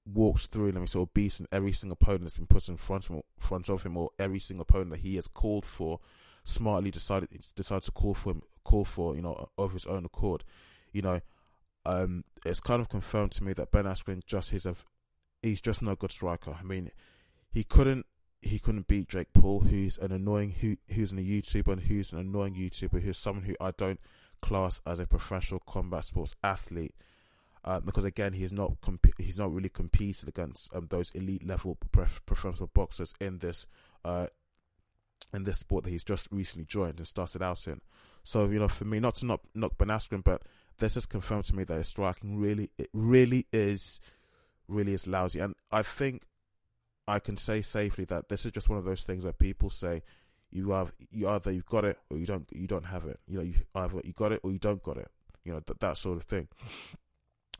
walks 0.04 0.46
through 0.46 0.68
and 0.68 0.88
sort 0.88 1.08
of 1.08 1.14
beats 1.14 1.42
every 1.52 1.72
single 1.72 1.96
opponent 2.00 2.22
that's 2.22 2.36
been 2.36 2.46
put 2.46 2.68
in 2.68 2.76
front 2.76 3.08
of 3.08 3.16
him, 3.16 3.22
front 3.38 3.68
of 3.68 3.82
him, 3.82 3.96
or 3.96 4.10
every 4.18 4.38
single 4.38 4.62
opponent 4.62 4.90
that 4.90 5.00
he 5.00 5.16
has 5.16 5.28
called 5.28 5.64
for, 5.64 6.00
smartly 6.44 6.90
decided 6.90 7.28
decided 7.54 7.84
to 7.84 7.92
call 7.92 8.14
for 8.14 8.32
him, 8.32 8.42
call 8.64 8.84
for 8.84 9.14
you 9.14 9.22
know 9.22 9.48
of 9.56 9.72
his 9.72 9.86
own 9.86 10.04
accord. 10.04 10.44
You 10.92 11.02
know, 11.02 11.20
um, 11.86 12.24
it's 12.44 12.60
kind 12.60 12.80
of 12.80 12.88
confirmed 12.88 13.32
to 13.32 13.44
me 13.44 13.52
that 13.54 13.70
Ben 13.70 13.84
Askren 13.84 14.24
just 14.26 14.52
is 14.52 14.66
a 14.66 14.74
he's 15.42 15.60
just 15.60 15.82
no 15.82 15.94
good 15.94 16.12
striker. 16.12 16.56
I 16.58 16.62
mean, 16.62 16.90
he 17.50 17.64
couldn't 17.64 18.06
he 18.40 18.58
couldn't 18.58 18.88
beat 18.88 19.08
Jake 19.08 19.32
Paul, 19.32 19.60
who's 19.60 19.98
an 19.98 20.10
annoying 20.12 20.50
who 20.60 20.76
who's 20.92 21.12
a 21.12 21.16
YouTuber 21.16 21.72
and 21.72 21.82
who's 21.82 22.12
an 22.12 22.18
annoying 22.18 22.54
YouTuber, 22.54 23.02
who's 23.02 23.18
someone 23.18 23.44
who 23.44 23.56
I 23.60 23.70
don't 23.70 24.00
class 24.40 24.80
as 24.84 24.98
a 24.98 25.06
professional 25.06 25.60
combat 25.60 26.04
sports 26.04 26.34
athlete 26.42 26.96
uh, 27.64 27.80
because 27.80 28.04
again 28.04 28.32
he's 28.32 28.52
not 28.52 28.72
comp- 28.80 29.18
he's 29.18 29.38
not 29.38 29.52
really 29.52 29.68
competing 29.68 30.28
against 30.28 30.74
um, 30.74 30.86
those 30.90 31.10
elite 31.12 31.46
level 31.46 31.78
professional 32.26 32.70
boxers 32.74 33.14
in 33.20 33.38
this 33.38 33.66
uh, 34.04 34.26
in 35.32 35.44
this 35.44 35.58
sport 35.58 35.84
that 35.84 35.90
he's 35.90 36.04
just 36.04 36.28
recently 36.30 36.64
joined 36.64 36.98
and 36.98 37.06
started 37.06 37.42
out 37.42 37.66
in. 37.66 37.80
So 38.24 38.46
you 38.46 38.58
know, 38.58 38.68
for 38.68 38.84
me, 38.84 39.00
not 39.00 39.16
to 39.16 39.26
knock 39.26 39.42
knock 39.54 39.78
Ben 39.78 39.88
Askren, 39.88 40.24
but 40.24 40.42
this 40.78 40.94
has 40.94 41.06
confirmed 41.06 41.44
to 41.46 41.56
me 41.56 41.64
that 41.64 41.76
his 41.76 41.88
striking 41.88 42.38
really 42.38 42.70
it 42.78 42.88
really 42.92 43.46
is 43.52 44.00
really 44.68 44.94
is 44.94 45.06
lousy, 45.06 45.40
and 45.40 45.54
I 45.70 45.82
think 45.82 46.22
I 47.06 47.18
can 47.18 47.36
say 47.36 47.62
safely 47.62 48.04
that 48.06 48.28
this 48.28 48.46
is 48.46 48.52
just 48.52 48.68
one 48.68 48.78
of 48.78 48.84
those 48.84 49.04
things 49.04 49.24
where 49.24 49.32
people 49.32 49.70
say 49.70 50.02
you 50.50 50.70
have 50.70 50.92
you 51.10 51.28
either 51.28 51.50
you've 51.50 51.66
got 51.66 51.84
it 51.84 51.98
or 52.10 52.18
you 52.18 52.26
don't 52.26 52.46
you 52.52 52.66
don't 52.66 52.86
have 52.86 53.06
it. 53.06 53.18
You 53.26 53.38
know, 53.38 53.44
you 53.44 53.54
either 53.74 54.00
you 54.04 54.12
got 54.12 54.32
it 54.32 54.40
or 54.42 54.52
you 54.52 54.58
don't 54.58 54.82
got 54.82 54.98
it. 54.98 55.10
You 55.44 55.52
know 55.52 55.62
that 55.80 55.98
sort 55.98 56.18
of 56.18 56.24
thing. 56.24 56.48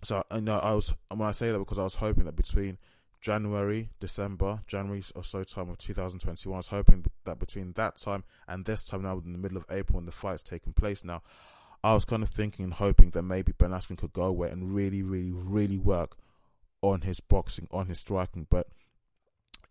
So 0.03 0.25
I 0.31 0.41
know 0.41 0.59
I 0.59 0.75
was 0.75 0.93
when 1.09 1.29
I 1.29 1.33
say 1.33 1.51
that 1.53 1.59
because 1.59 1.79
I 1.79 1.85
was 1.85 1.97
hoping 1.97 2.25
that 2.25 2.37
between 2.37 2.79
January, 3.21 3.91
December, 4.01 4.61
January 4.67 5.03
or 5.15 5.23
so 5.23 5.45
time 5.45 5.71
of 5.71 5.79
2021, 5.79 6.55
I 6.55 6.59
was 6.59 6.69
hoping 6.69 7.05
that 7.25 7.39
between 7.39 7.73
that 7.75 7.97
time 7.97 8.25
and 8.49 8.65
this 8.65 8.85
time 8.85 9.03
now, 9.03 9.23
in 9.25 9.33
the 9.33 9.39
middle 9.39 9.57
of 9.57 9.65
April, 9.71 9.97
when 9.97 10.07
the 10.07 10.13
fight's 10.13 10.43
taking 10.43 10.73
place 10.73 11.05
now, 11.05 11.23
I 11.85 11.95
was 11.95 12.05
kind 12.05 12.23
of 12.23 12.31
thinking 12.31 12.65
and 12.65 12.75
hoping 12.75 13.11
that 13.11 13.23
maybe 13.23 13.53
Ben 13.57 13.71
Askren 13.71 13.97
could 13.97 14.13
go 14.13 14.25
away 14.25 14.51
and 14.51 14.75
really, 14.75 15.03
really, 15.03 15.31
really 15.31 15.79
work 15.79 16.17
on 16.81 17.03
his 17.03 17.21
boxing, 17.21 17.69
on 17.71 17.87
his 17.87 17.99
striking, 17.99 18.49
but 18.51 18.67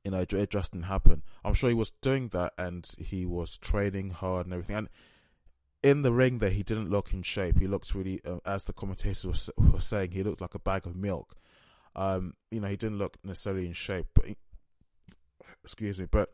you 0.03 0.11
know, 0.11 0.25
it 0.29 0.49
just 0.49 0.71
didn't 0.71 0.85
happen. 0.85 1.21
I'm 1.43 1.53
sure 1.53 1.69
he 1.69 1.75
was 1.75 1.91
doing 2.01 2.29
that 2.29 2.53
and 2.57 2.89
he 2.97 3.25
was 3.25 3.57
training 3.57 4.11
hard 4.11 4.47
and 4.47 4.53
everything. 4.53 4.77
And 4.77 4.89
in 5.83 6.03
the 6.03 6.11
ring 6.11 6.39
there, 6.39 6.49
he 6.49 6.63
didn't 6.63 6.89
look 6.89 7.13
in 7.13 7.23
shape. 7.23 7.59
He 7.59 7.67
looked 7.67 7.93
really, 7.95 8.21
uh, 8.25 8.37
as 8.45 8.65
the 8.65 8.73
commentators 8.73 9.53
were, 9.57 9.71
were, 9.71 9.79
saying, 9.79 10.11
he 10.11 10.23
looked 10.23 10.41
like 10.41 10.55
a 10.55 10.59
bag 10.59 10.85
of 10.85 10.95
milk. 10.95 11.35
Um, 11.95 12.35
you 12.51 12.59
know, 12.59 12.67
he 12.67 12.77
didn't 12.77 12.97
look 12.97 13.17
necessarily 13.23 13.65
in 13.65 13.73
shape. 13.73 14.07
But 14.13 14.25
he, 14.25 14.37
excuse 15.63 15.99
me, 15.99 16.07
but 16.09 16.33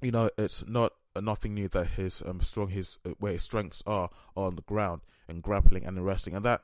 you 0.00 0.10
know, 0.10 0.30
it's 0.38 0.66
not 0.66 0.92
nothing 1.20 1.54
new 1.54 1.68
that 1.68 1.88
his 1.88 2.22
um 2.24 2.40
strong 2.40 2.68
his 2.68 2.98
uh, 3.04 3.10
where 3.18 3.32
his 3.32 3.42
strengths 3.42 3.82
are 3.86 4.08
on 4.36 4.54
the 4.54 4.62
ground 4.62 5.00
and 5.26 5.42
grappling 5.42 5.84
and 5.84 5.98
in 5.98 6.04
wrestling, 6.04 6.36
and 6.36 6.44
that 6.44 6.62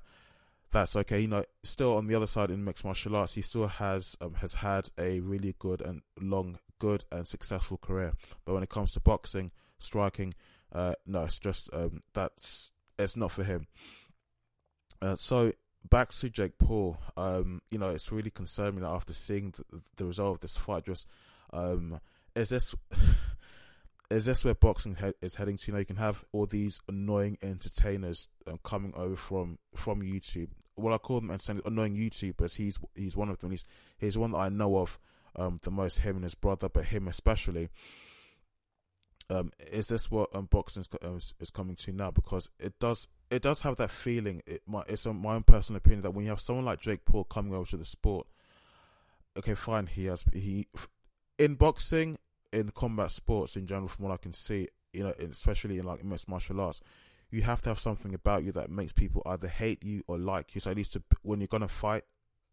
that's 0.72 0.96
okay. 0.96 1.20
You 1.20 1.28
know, 1.28 1.44
still 1.62 1.96
on 1.96 2.06
the 2.06 2.14
other 2.14 2.26
side 2.26 2.50
in 2.50 2.64
mixed 2.64 2.84
martial 2.84 3.16
arts, 3.16 3.34
he 3.34 3.42
still 3.42 3.66
has 3.66 4.16
um, 4.20 4.34
has 4.34 4.54
had 4.54 4.90
a 4.98 5.20
really 5.20 5.54
good 5.58 5.80
and 5.80 6.02
long, 6.20 6.58
good 6.78 7.04
and 7.10 7.26
successful 7.26 7.78
career. 7.78 8.12
But 8.44 8.54
when 8.54 8.62
it 8.62 8.70
comes 8.70 8.92
to 8.92 9.00
boxing, 9.00 9.50
striking, 9.78 10.34
uh, 10.74 10.94
no, 11.06 11.24
it's 11.24 11.38
just 11.38 11.70
um, 11.72 12.00
that's 12.12 12.72
it's 12.98 13.16
not 13.16 13.32
for 13.32 13.44
him. 13.44 13.66
Uh, 15.00 15.16
so 15.16 15.52
back 15.88 16.10
to 16.10 16.30
Jake 16.30 16.58
Paul, 16.58 16.96
um, 17.16 17.60
you 17.70 17.78
know, 17.78 17.90
it's 17.90 18.10
really 18.10 18.30
concerning 18.30 18.80
that 18.80 18.88
after 18.88 19.12
seeing 19.12 19.52
the, 19.52 19.82
the 19.96 20.04
result 20.04 20.36
of 20.36 20.40
this 20.40 20.56
fight, 20.56 20.86
just 20.86 21.06
um, 21.52 22.00
is 22.34 22.48
this 22.48 22.74
is 24.10 24.24
this 24.24 24.44
where 24.44 24.54
boxing 24.54 24.96
he- 24.96 25.12
is 25.22 25.36
heading 25.36 25.56
to? 25.56 25.66
You 25.68 25.72
know, 25.74 25.78
you 25.78 25.84
can 25.84 25.96
have 25.96 26.24
all 26.32 26.46
these 26.46 26.80
annoying 26.88 27.38
entertainers 27.42 28.28
um, 28.46 28.58
coming 28.64 28.92
over 28.96 29.16
from 29.16 29.58
from 29.74 30.02
YouTube. 30.02 30.48
Well, 30.76 30.94
I 30.94 30.98
call 30.98 31.20
them 31.20 31.30
entertainers, 31.30 31.62
annoying 31.66 31.96
YouTubers. 31.96 32.56
He's 32.56 32.78
he's 32.94 33.16
one 33.16 33.28
of 33.28 33.38
them. 33.38 33.50
He's 33.50 33.64
he's 33.98 34.18
one 34.18 34.32
that 34.32 34.38
I 34.38 34.48
know 34.48 34.78
of 34.78 34.98
um, 35.36 35.60
the 35.62 35.70
most. 35.70 36.00
Him 36.00 36.16
and 36.16 36.24
his 36.24 36.34
brother, 36.34 36.68
but 36.68 36.86
him 36.86 37.06
especially. 37.06 37.68
Um, 39.30 39.50
is 39.72 39.88
this 39.88 40.10
what 40.10 40.34
um, 40.34 40.46
boxing 40.50 40.84
is, 41.02 41.34
is, 41.40 41.50
coming 41.50 41.76
to 41.76 41.92
now? 41.92 42.10
Because 42.10 42.50
it 42.58 42.78
does 42.78 43.08
it 43.30 43.42
does 43.42 43.62
have 43.62 43.76
that 43.76 43.90
feeling. 43.90 44.42
It 44.46 44.62
my 44.66 44.82
it's 44.86 45.06
my 45.06 45.34
own 45.34 45.44
personal 45.44 45.78
opinion 45.78 46.02
that 46.02 46.10
when 46.10 46.24
you 46.24 46.30
have 46.30 46.40
someone 46.40 46.66
like 46.66 46.80
Jake 46.80 47.04
Paul 47.06 47.24
coming 47.24 47.54
over 47.54 47.68
to 47.70 47.76
the 47.78 47.86
sport, 47.86 48.26
okay, 49.38 49.54
fine, 49.54 49.86
he 49.86 50.06
has 50.06 50.24
he 50.32 50.66
in 51.38 51.54
boxing 51.54 52.18
in 52.52 52.70
combat 52.70 53.10
sports 53.10 53.56
in 53.56 53.66
general, 53.66 53.88
from 53.88 54.04
what 54.04 54.12
I 54.14 54.16
can 54.16 54.32
see, 54.32 54.68
you 54.92 55.02
know, 55.02 55.14
especially 55.18 55.78
in 55.78 55.84
like 55.84 56.04
mixed 56.04 56.28
martial 56.28 56.60
arts, 56.60 56.80
you 57.30 57.42
have 57.42 57.62
to 57.62 57.70
have 57.70 57.80
something 57.80 58.14
about 58.14 58.44
you 58.44 58.52
that 58.52 58.70
makes 58.70 58.92
people 58.92 59.22
either 59.26 59.48
hate 59.48 59.82
you 59.82 60.04
or 60.06 60.18
like 60.18 60.54
you. 60.54 60.60
So 60.60 60.70
at 60.70 60.76
least 60.76 60.92
to, 60.92 61.02
when 61.22 61.40
you're 61.40 61.48
gonna 61.48 61.66
fight 61.66 62.04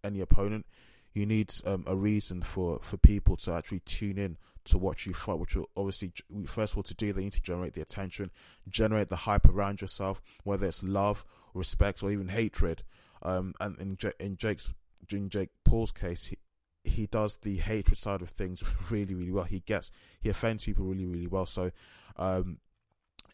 any 0.03 0.21
opponent, 0.21 0.65
you 1.13 1.25
need 1.25 1.53
um, 1.65 1.84
a 1.88 1.96
reason 1.96 2.41
for 2.41 2.80
for 2.82 2.98
people 2.98 3.36
to 3.38 3.53
actually 3.53 3.82
tune 3.82 4.18
in 4.18 4.38
to 4.65 4.77
watch 4.77 5.06
you 5.06 5.13
fight. 5.13 5.39
Which 5.39 5.56
will 5.56 5.70
obviously, 5.75 6.13
first 6.46 6.74
of 6.74 6.77
all, 6.77 6.84
to 6.84 6.94
do 6.94 7.13
they 7.13 7.24
need 7.24 7.34
to 7.34 7.41
generate 7.41 7.74
the 7.74 7.82
attention, 7.82 8.32
generate 8.70 9.10
the 9.10 9.15
hype 9.15 9.48
around 9.48 9.82
yourself, 9.82 10.22
whether 10.44 10.68
it's 10.68 10.84
love, 10.84 11.25
respect, 11.53 12.01
or 12.03 12.12
even 12.12 12.30
hatred. 12.30 12.84
Um, 13.24 13.53
and 13.60 13.77
in, 13.80 13.98
in 14.20 14.38
Jake's 14.38 14.74
in 15.12 15.30
Jake 15.30 15.50
Paul's 15.65 15.91
case, 15.91 16.27
he, 16.27 16.38
he 16.84 17.06
does 17.06 17.38
the 17.38 17.58
hatred 17.58 17.98
side 17.98 18.22
of 18.22 18.30
things 18.30 18.63
really, 18.89 19.13
really 19.13 19.32
well. 19.32 19.44
He 19.44 19.60
gets 19.60 19.91
he 20.20 20.30
offends 20.30 20.65
people 20.65 20.86
really, 20.86 21.06
really 21.06 21.27
well. 21.27 21.46
So, 21.46 21.72
um, 22.18 22.60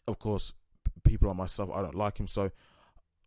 of 0.06 0.18
course, 0.18 0.52
people 1.04 1.28
like 1.28 1.36
myself, 1.36 1.70
I 1.72 1.82
don't 1.82 1.94
like 1.94 2.18
him. 2.18 2.26
So, 2.26 2.50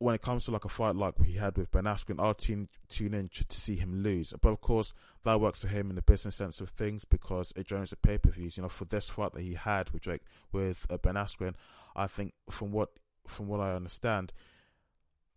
when 0.02 0.16
it 0.16 0.22
comes 0.22 0.46
to 0.46 0.52
like 0.52 0.66
a 0.66 0.70
fight 0.70 0.96
like 0.96 1.14
he 1.24 1.34
had 1.34 1.56
with 1.56 1.72
Ben 1.72 1.84
Askren, 1.84 2.20
I'll 2.20 2.34
tune 2.34 2.70
tune 2.90 3.14
in 3.14 3.30
to, 3.30 3.46
see 3.50 3.76
him 3.76 4.02
lose. 4.02 4.34
But 4.42 4.50
of 4.50 4.60
course, 4.60 4.94
that 5.24 5.40
works 5.40 5.62
for 5.62 5.68
him 5.68 5.90
in 5.92 5.96
the 5.96 6.02
business 6.02 6.36
sense 6.36 6.60
of 6.60 6.70
things 6.70 7.06
because 7.06 7.54
it 7.56 7.68
generates 7.68 7.92
a 7.92 7.98
pay 7.98 8.18
per 8.18 8.32
views. 8.32 8.58
You 8.58 8.64
know, 8.64 8.70
for 8.70 8.86
this 8.86 9.10
fight 9.10 9.34
that 9.34 9.42
he 9.42 9.54
had 9.54 9.92
with 9.92 10.02
Jake 10.02 10.22
with 10.52 10.88
uh, 10.90 10.98
Ben 10.98 11.14
Askren, 11.14 11.54
I 11.96 12.08
think 12.08 12.34
from 12.50 12.72
what 12.72 12.90
from 13.28 13.48
what 13.48 13.60
I 13.60 13.76
understand, 13.76 14.34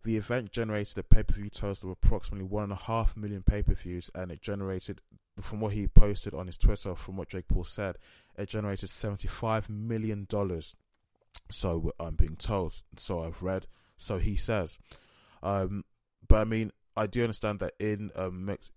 the 0.03 0.17
event 0.17 0.51
generated 0.51 0.97
a 0.97 1.03
pay 1.03 1.21
per 1.21 1.35
view 1.35 1.49
total 1.51 1.91
of 1.91 1.97
approximately 2.03 2.47
one 2.47 2.63
and 2.63 2.73
a 2.73 2.75
half 2.75 3.15
million 3.15 3.43
pay 3.43 3.61
per 3.61 3.75
views, 3.75 4.09
and 4.15 4.31
it 4.31 4.41
generated, 4.41 4.99
from 5.41 5.59
what 5.59 5.73
he 5.73 5.87
posted 5.87 6.33
on 6.33 6.47
his 6.47 6.57
Twitter, 6.57 6.95
from 6.95 7.17
what 7.17 7.29
Jake 7.29 7.47
Paul 7.47 7.65
said, 7.65 7.97
it 8.35 8.49
generated 8.49 8.89
seventy 8.89 9.27
five 9.27 9.69
million 9.69 10.25
dollars. 10.27 10.75
So 11.51 11.91
I'm 11.99 12.15
being 12.15 12.35
told. 12.35 12.81
So 12.97 13.21
I've 13.21 13.43
read. 13.43 13.67
So 13.97 14.17
he 14.17 14.35
says. 14.35 14.77
Um, 15.43 15.83
but 16.27 16.37
I 16.37 16.43
mean, 16.43 16.71
I 16.95 17.07
do 17.07 17.21
understand 17.21 17.59
that 17.59 17.73
in 17.79 18.11
um, 18.15 18.45
mix, 18.45 18.71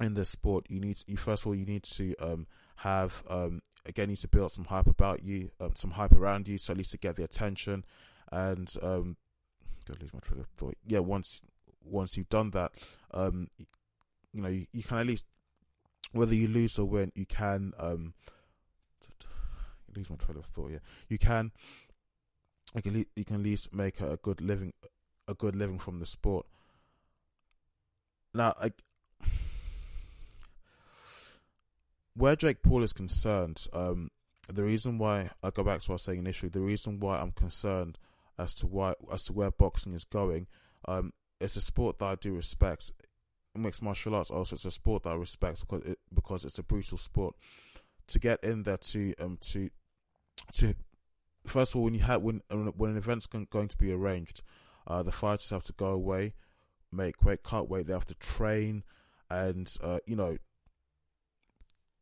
in 0.00 0.14
this 0.14 0.30
sport, 0.30 0.66
you 0.68 0.80
need 0.80 1.02
you 1.06 1.16
first 1.16 1.42
of 1.42 1.48
all 1.48 1.54
you 1.54 1.64
need 1.64 1.84
to 1.84 2.14
um, 2.16 2.46
have 2.76 3.22
um, 3.28 3.62
again 3.86 4.04
you 4.08 4.12
need 4.12 4.18
to 4.18 4.28
build 4.28 4.52
some 4.52 4.64
hype 4.64 4.86
about 4.86 5.22
you, 5.22 5.50
um, 5.60 5.72
some 5.74 5.92
hype 5.92 6.12
around 6.12 6.48
you, 6.48 6.58
so 6.58 6.72
at 6.72 6.76
least 6.76 6.90
to 6.90 6.98
get 6.98 7.16
the 7.16 7.24
attention, 7.24 7.84
and 8.30 8.72
um, 8.82 9.16
gonna 9.86 10.00
lose 10.00 10.12
my 10.12 10.20
train 10.20 10.40
of 10.40 10.46
thought. 10.56 10.76
Yeah, 10.86 10.98
once 11.00 11.42
once 11.82 12.16
you've 12.16 12.28
done 12.28 12.50
that, 12.50 12.72
um, 13.12 13.48
you 14.32 14.42
know, 14.42 14.48
you, 14.48 14.66
you 14.72 14.82
can 14.82 14.98
at 14.98 15.06
least 15.06 15.24
whether 16.12 16.34
you 16.34 16.48
lose 16.48 16.78
or 16.78 16.84
win, 16.84 17.12
you 17.14 17.26
can 17.26 17.72
um 17.78 18.14
lose 19.96 20.10
my 20.10 20.16
train 20.16 20.38
of 20.38 20.46
thought. 20.46 20.72
Yeah, 20.72 20.78
you 21.08 21.18
can. 21.18 21.52
You 22.76 22.82
can 22.82 23.06
you 23.16 23.24
can 23.24 23.36
at 23.36 23.42
least 23.42 23.74
make 23.74 24.00
a 24.00 24.18
good 24.22 24.42
living, 24.42 24.74
a 25.26 25.32
good 25.32 25.56
living 25.56 25.78
from 25.78 25.98
the 25.98 26.04
sport. 26.04 26.44
Now, 28.34 28.54
I, 28.60 28.70
where 32.14 32.36
Jake 32.36 32.62
Paul 32.62 32.82
is 32.82 32.92
concerned, 32.92 33.66
um, 33.72 34.10
the 34.52 34.62
reason 34.62 34.98
why 34.98 35.30
I 35.42 35.50
go 35.50 35.64
back 35.64 35.80
to 35.80 35.90
what 35.90 35.92
I 35.92 35.92
was 35.94 36.02
saying 36.02 36.18
initially, 36.18 36.50
the 36.50 36.60
reason 36.60 37.00
why 37.00 37.18
I'm 37.18 37.32
concerned 37.32 37.96
as 38.38 38.52
to 38.56 38.66
why 38.66 38.92
as 39.10 39.24
to 39.24 39.32
where 39.32 39.50
boxing 39.50 39.94
is 39.94 40.04
going. 40.04 40.46
Um, 40.86 41.14
it's 41.40 41.56
a 41.56 41.62
sport 41.62 41.98
that 41.98 42.04
I 42.04 42.14
do 42.16 42.34
respect. 42.34 42.92
Mixed 43.54 43.82
martial 43.82 44.14
arts 44.14 44.30
also 44.30 44.54
it's 44.54 44.66
a 44.66 44.70
sport 44.70 45.04
that 45.04 45.10
I 45.10 45.14
respect 45.14 45.60
because 45.60 45.82
it, 45.82 45.98
because 46.12 46.44
it's 46.44 46.58
a 46.58 46.62
brutal 46.62 46.98
sport. 46.98 47.34
To 48.08 48.18
get 48.18 48.44
in 48.44 48.64
there 48.64 48.76
to 48.76 49.14
um 49.18 49.38
to 49.52 49.70
to 50.52 50.74
first 51.46 51.72
of 51.72 51.76
all 51.76 51.84
when 51.84 51.94
you 51.94 52.00
have 52.00 52.22
when 52.22 52.40
when 52.48 52.90
an 52.90 52.96
event's 52.96 53.26
going 53.26 53.68
to 53.68 53.76
be 53.76 53.92
arranged, 53.92 54.42
uh, 54.86 55.02
the 55.02 55.12
fighters 55.12 55.50
have 55.50 55.64
to 55.64 55.72
go 55.72 55.88
away, 55.88 56.34
make 56.92 57.24
weight, 57.24 57.42
cut 57.42 57.68
weight. 57.68 57.86
They 57.86 57.92
have 57.92 58.06
to 58.06 58.14
train, 58.14 58.84
and 59.30 59.72
uh, 59.82 59.98
you 60.06 60.16
know 60.16 60.38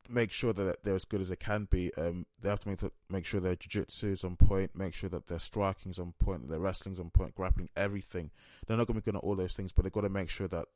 make 0.08 0.30
sure 0.30 0.52
that 0.52 0.82
they're 0.82 0.94
as 0.94 1.04
good 1.04 1.20
as 1.20 1.30
they 1.30 1.36
can 1.36 1.66
be. 1.70 1.92
Um, 1.94 2.26
they 2.40 2.48
have 2.48 2.60
to 2.60 2.68
make 2.68 2.80
make 3.08 3.24
sure 3.24 3.40
their 3.40 3.56
jiu-jitsu 3.56 4.12
is 4.12 4.24
on 4.24 4.36
point, 4.36 4.76
make 4.76 4.94
sure 4.94 5.10
that 5.10 5.28
their 5.28 5.38
striking 5.38 5.90
is 5.90 5.98
on 5.98 6.12
point, 6.18 6.48
their 6.48 6.60
wrestling's 6.60 7.00
on 7.00 7.10
point, 7.10 7.34
grappling, 7.34 7.70
everything. 7.76 8.30
They're 8.66 8.76
not 8.76 8.86
going 8.86 8.98
to 8.98 9.02
be 9.02 9.10
good 9.10 9.16
at 9.16 9.24
all 9.24 9.36
those 9.36 9.54
things, 9.54 9.72
but 9.72 9.82
they've 9.82 9.92
got 9.92 10.02
to 10.02 10.08
make 10.08 10.30
sure 10.30 10.48
that 10.48 10.66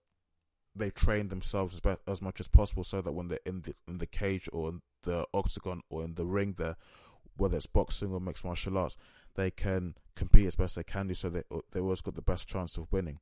they 0.75 0.91
train 0.91 1.29
themselves 1.29 1.81
as, 1.85 1.97
as 2.07 2.23
much 2.23 2.41
as 2.41 2.49
possible, 2.49 2.85
so 2.85 3.01
that 3.01 3.13
when 3.13 3.29
they're 3.29 3.39
in 3.45 3.63
the 3.63 3.75
in 3.87 3.99
the 3.99 4.07
cage 4.07 4.49
or 4.53 4.71
in 4.71 4.83
the 5.03 5.27
octagon 5.35 5.83
or 5.91 6.05
in 6.05 6.15
the 6.15 6.27
ring, 6.27 6.55
there, 6.57 6.77
whether 7.39 7.57
it's 7.57 7.67
boxing 7.67 8.13
or 8.13 8.21
mixed 8.21 8.45
martial 8.45 8.79
arts, 8.79 8.97
they 9.35 9.51
can 9.51 9.95
compete 10.15 10.47
as 10.47 10.57
best 10.57 10.77
they 10.77 10.85
can 10.85 11.07
do, 11.07 11.15
so 11.15 11.31
they 11.31 11.43
they 11.73 11.81
always 11.81 12.01
got 12.01 12.15
the 12.15 12.23
best 12.23 12.49
chance 12.49 12.77
of 12.77 12.93
winning. 12.93 13.21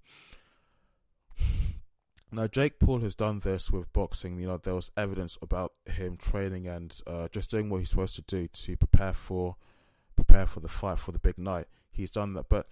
Now, 2.32 2.48
Jake 2.48 2.80
Paul 2.80 3.00
has 3.00 3.14
done 3.14 3.38
this 3.40 3.70
with 3.70 3.92
boxing. 3.92 4.40
You 4.40 4.48
know, 4.48 4.56
there 4.56 4.74
was 4.74 4.90
evidence 4.96 5.38
about 5.40 5.74
him 5.86 6.16
training 6.16 6.66
and 6.66 6.98
uh, 7.06 7.28
just 7.30 7.50
doing 7.50 7.70
what 7.70 7.78
he's 7.78 7.90
supposed 7.90 8.16
to 8.16 8.22
do 8.22 8.48
to 8.48 8.76
prepare 8.76 9.12
for 9.12 9.56
prepare 10.16 10.46
for 10.46 10.60
the 10.60 10.68
fight 10.68 10.98
for 10.98 11.12
the 11.12 11.18
big 11.18 11.38
night. 11.38 11.66
He's 11.90 12.10
done 12.10 12.32
that, 12.34 12.48
but 12.48 12.68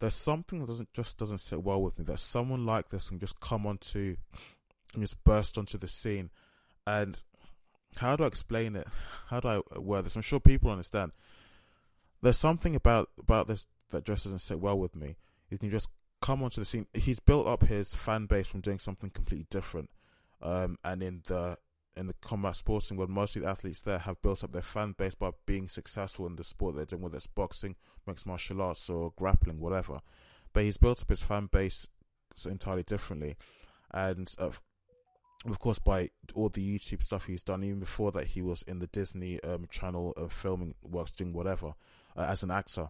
there's 0.00 0.14
something 0.14 0.60
that 0.60 0.66
doesn't 0.66 0.92
just 0.94 1.16
doesn't 1.16 1.38
sit 1.38 1.62
well 1.62 1.80
with 1.80 1.98
me. 1.98 2.04
That 2.04 2.18
someone 2.18 2.66
like 2.66 2.88
this 2.88 3.08
can 3.08 3.20
just 3.20 3.40
come 3.40 3.66
onto 3.66 4.16
and 4.94 5.02
just 5.02 5.22
burst 5.22 5.56
onto 5.56 5.78
the 5.78 5.88
scene, 5.88 6.30
and 6.86 7.22
how 7.96 8.16
do 8.16 8.24
I 8.24 8.26
explain 8.26 8.76
it? 8.76 8.86
How 9.28 9.40
do 9.40 9.48
I 9.48 9.78
word 9.78 10.04
this? 10.04 10.16
I'm 10.16 10.22
sure 10.22 10.40
people 10.40 10.70
understand. 10.70 11.12
There's 12.22 12.38
something 12.38 12.74
about 12.74 13.10
about 13.18 13.48
this 13.48 13.66
that 13.90 14.04
just 14.04 14.24
doesn't 14.24 14.40
sit 14.40 14.60
well 14.60 14.78
with 14.78 14.94
me. 14.94 15.16
You 15.50 15.58
can 15.58 15.70
just 15.70 15.88
come 16.20 16.42
onto 16.42 16.60
the 16.60 16.64
scene. 16.64 16.86
He's 16.92 17.20
built 17.20 17.46
up 17.46 17.64
his 17.64 17.94
fan 17.94 18.26
base 18.26 18.46
from 18.46 18.60
doing 18.60 18.78
something 18.78 19.10
completely 19.10 19.46
different. 19.50 19.90
Um, 20.40 20.76
and 20.84 21.02
in 21.02 21.22
the 21.26 21.56
in 21.96 22.06
the 22.06 22.14
combat 22.14 22.56
sporting 22.56 22.96
world, 22.96 23.10
most 23.10 23.34
of 23.34 23.42
the 23.42 23.48
athletes 23.48 23.82
there 23.82 23.98
have 23.98 24.22
built 24.22 24.44
up 24.44 24.52
their 24.52 24.62
fan 24.62 24.94
base 24.96 25.14
by 25.14 25.30
being 25.46 25.68
successful 25.68 26.26
in 26.26 26.36
the 26.36 26.44
sport 26.44 26.76
they're 26.76 26.84
doing, 26.84 27.02
whether 27.02 27.16
it's 27.16 27.26
boxing, 27.26 27.74
mixed 28.06 28.26
martial 28.26 28.62
arts, 28.62 28.88
or 28.88 29.12
grappling, 29.16 29.58
whatever. 29.58 30.00
But 30.52 30.62
he's 30.62 30.76
built 30.76 31.02
up 31.02 31.10
his 31.10 31.22
fan 31.22 31.48
base 31.50 31.88
entirely 32.46 32.84
differently, 32.84 33.36
and 33.92 34.32
uh, 34.38 34.50
of 35.46 35.58
course, 35.58 35.78
by 35.78 36.10
all 36.34 36.48
the 36.48 36.78
YouTube 36.78 37.02
stuff 37.02 37.26
he's 37.26 37.42
done, 37.42 37.62
even 37.62 37.80
before 37.80 38.10
that, 38.12 38.28
he 38.28 38.42
was 38.42 38.62
in 38.62 38.80
the 38.80 38.88
Disney 38.88 39.40
um, 39.42 39.66
Channel 39.70 40.14
uh, 40.16 40.28
filming 40.28 40.74
works, 40.82 41.12
doing 41.12 41.32
whatever 41.32 41.74
uh, 42.16 42.26
as 42.28 42.42
an 42.42 42.50
actor. 42.50 42.88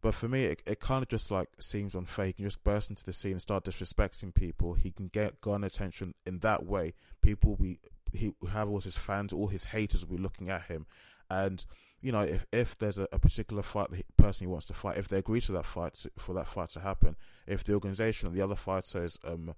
But 0.00 0.14
for 0.14 0.28
me, 0.28 0.44
it, 0.44 0.62
it 0.66 0.80
kind 0.80 1.02
of 1.02 1.08
just 1.08 1.30
like 1.30 1.48
seems 1.58 1.94
unfair. 1.94 2.26
He 2.26 2.32
can 2.32 2.44
just 2.44 2.62
burst 2.62 2.90
into 2.90 3.04
the 3.04 3.12
scene 3.12 3.32
and 3.32 3.40
start 3.40 3.64
disrespecting 3.64 4.34
people. 4.34 4.74
He 4.74 4.90
can 4.90 5.06
get 5.06 5.40
garner 5.40 5.66
attention 5.66 6.14
in 6.24 6.38
that 6.40 6.64
way. 6.64 6.94
People 7.20 7.50
will 7.50 7.64
be 7.64 7.80
he 8.12 8.32
have 8.50 8.68
all 8.68 8.80
his 8.80 8.96
fans, 8.96 9.32
all 9.32 9.48
his 9.48 9.64
haters 9.64 10.06
will 10.06 10.16
be 10.16 10.22
looking 10.22 10.48
at 10.48 10.62
him, 10.62 10.86
and 11.28 11.64
you 12.00 12.10
know 12.12 12.22
if 12.22 12.46
if 12.52 12.78
there's 12.78 12.98
a, 12.98 13.06
a 13.12 13.18
particular 13.18 13.62
fight 13.62 13.90
the 13.90 14.02
person 14.16 14.46
he 14.46 14.50
wants 14.50 14.66
to 14.66 14.74
fight, 14.74 14.98
if 14.98 15.08
they 15.08 15.18
agree 15.18 15.40
to 15.42 15.52
that 15.52 15.66
fight 15.66 15.94
to, 15.94 16.10
for 16.16 16.34
that 16.34 16.48
fight 16.48 16.70
to 16.70 16.80
happen, 16.80 17.16
if 17.46 17.64
the 17.64 17.74
organization 17.74 18.28
or 18.28 18.32
the 18.32 18.40
other 18.40 18.56
fighters 18.56 19.18
um 19.24 19.54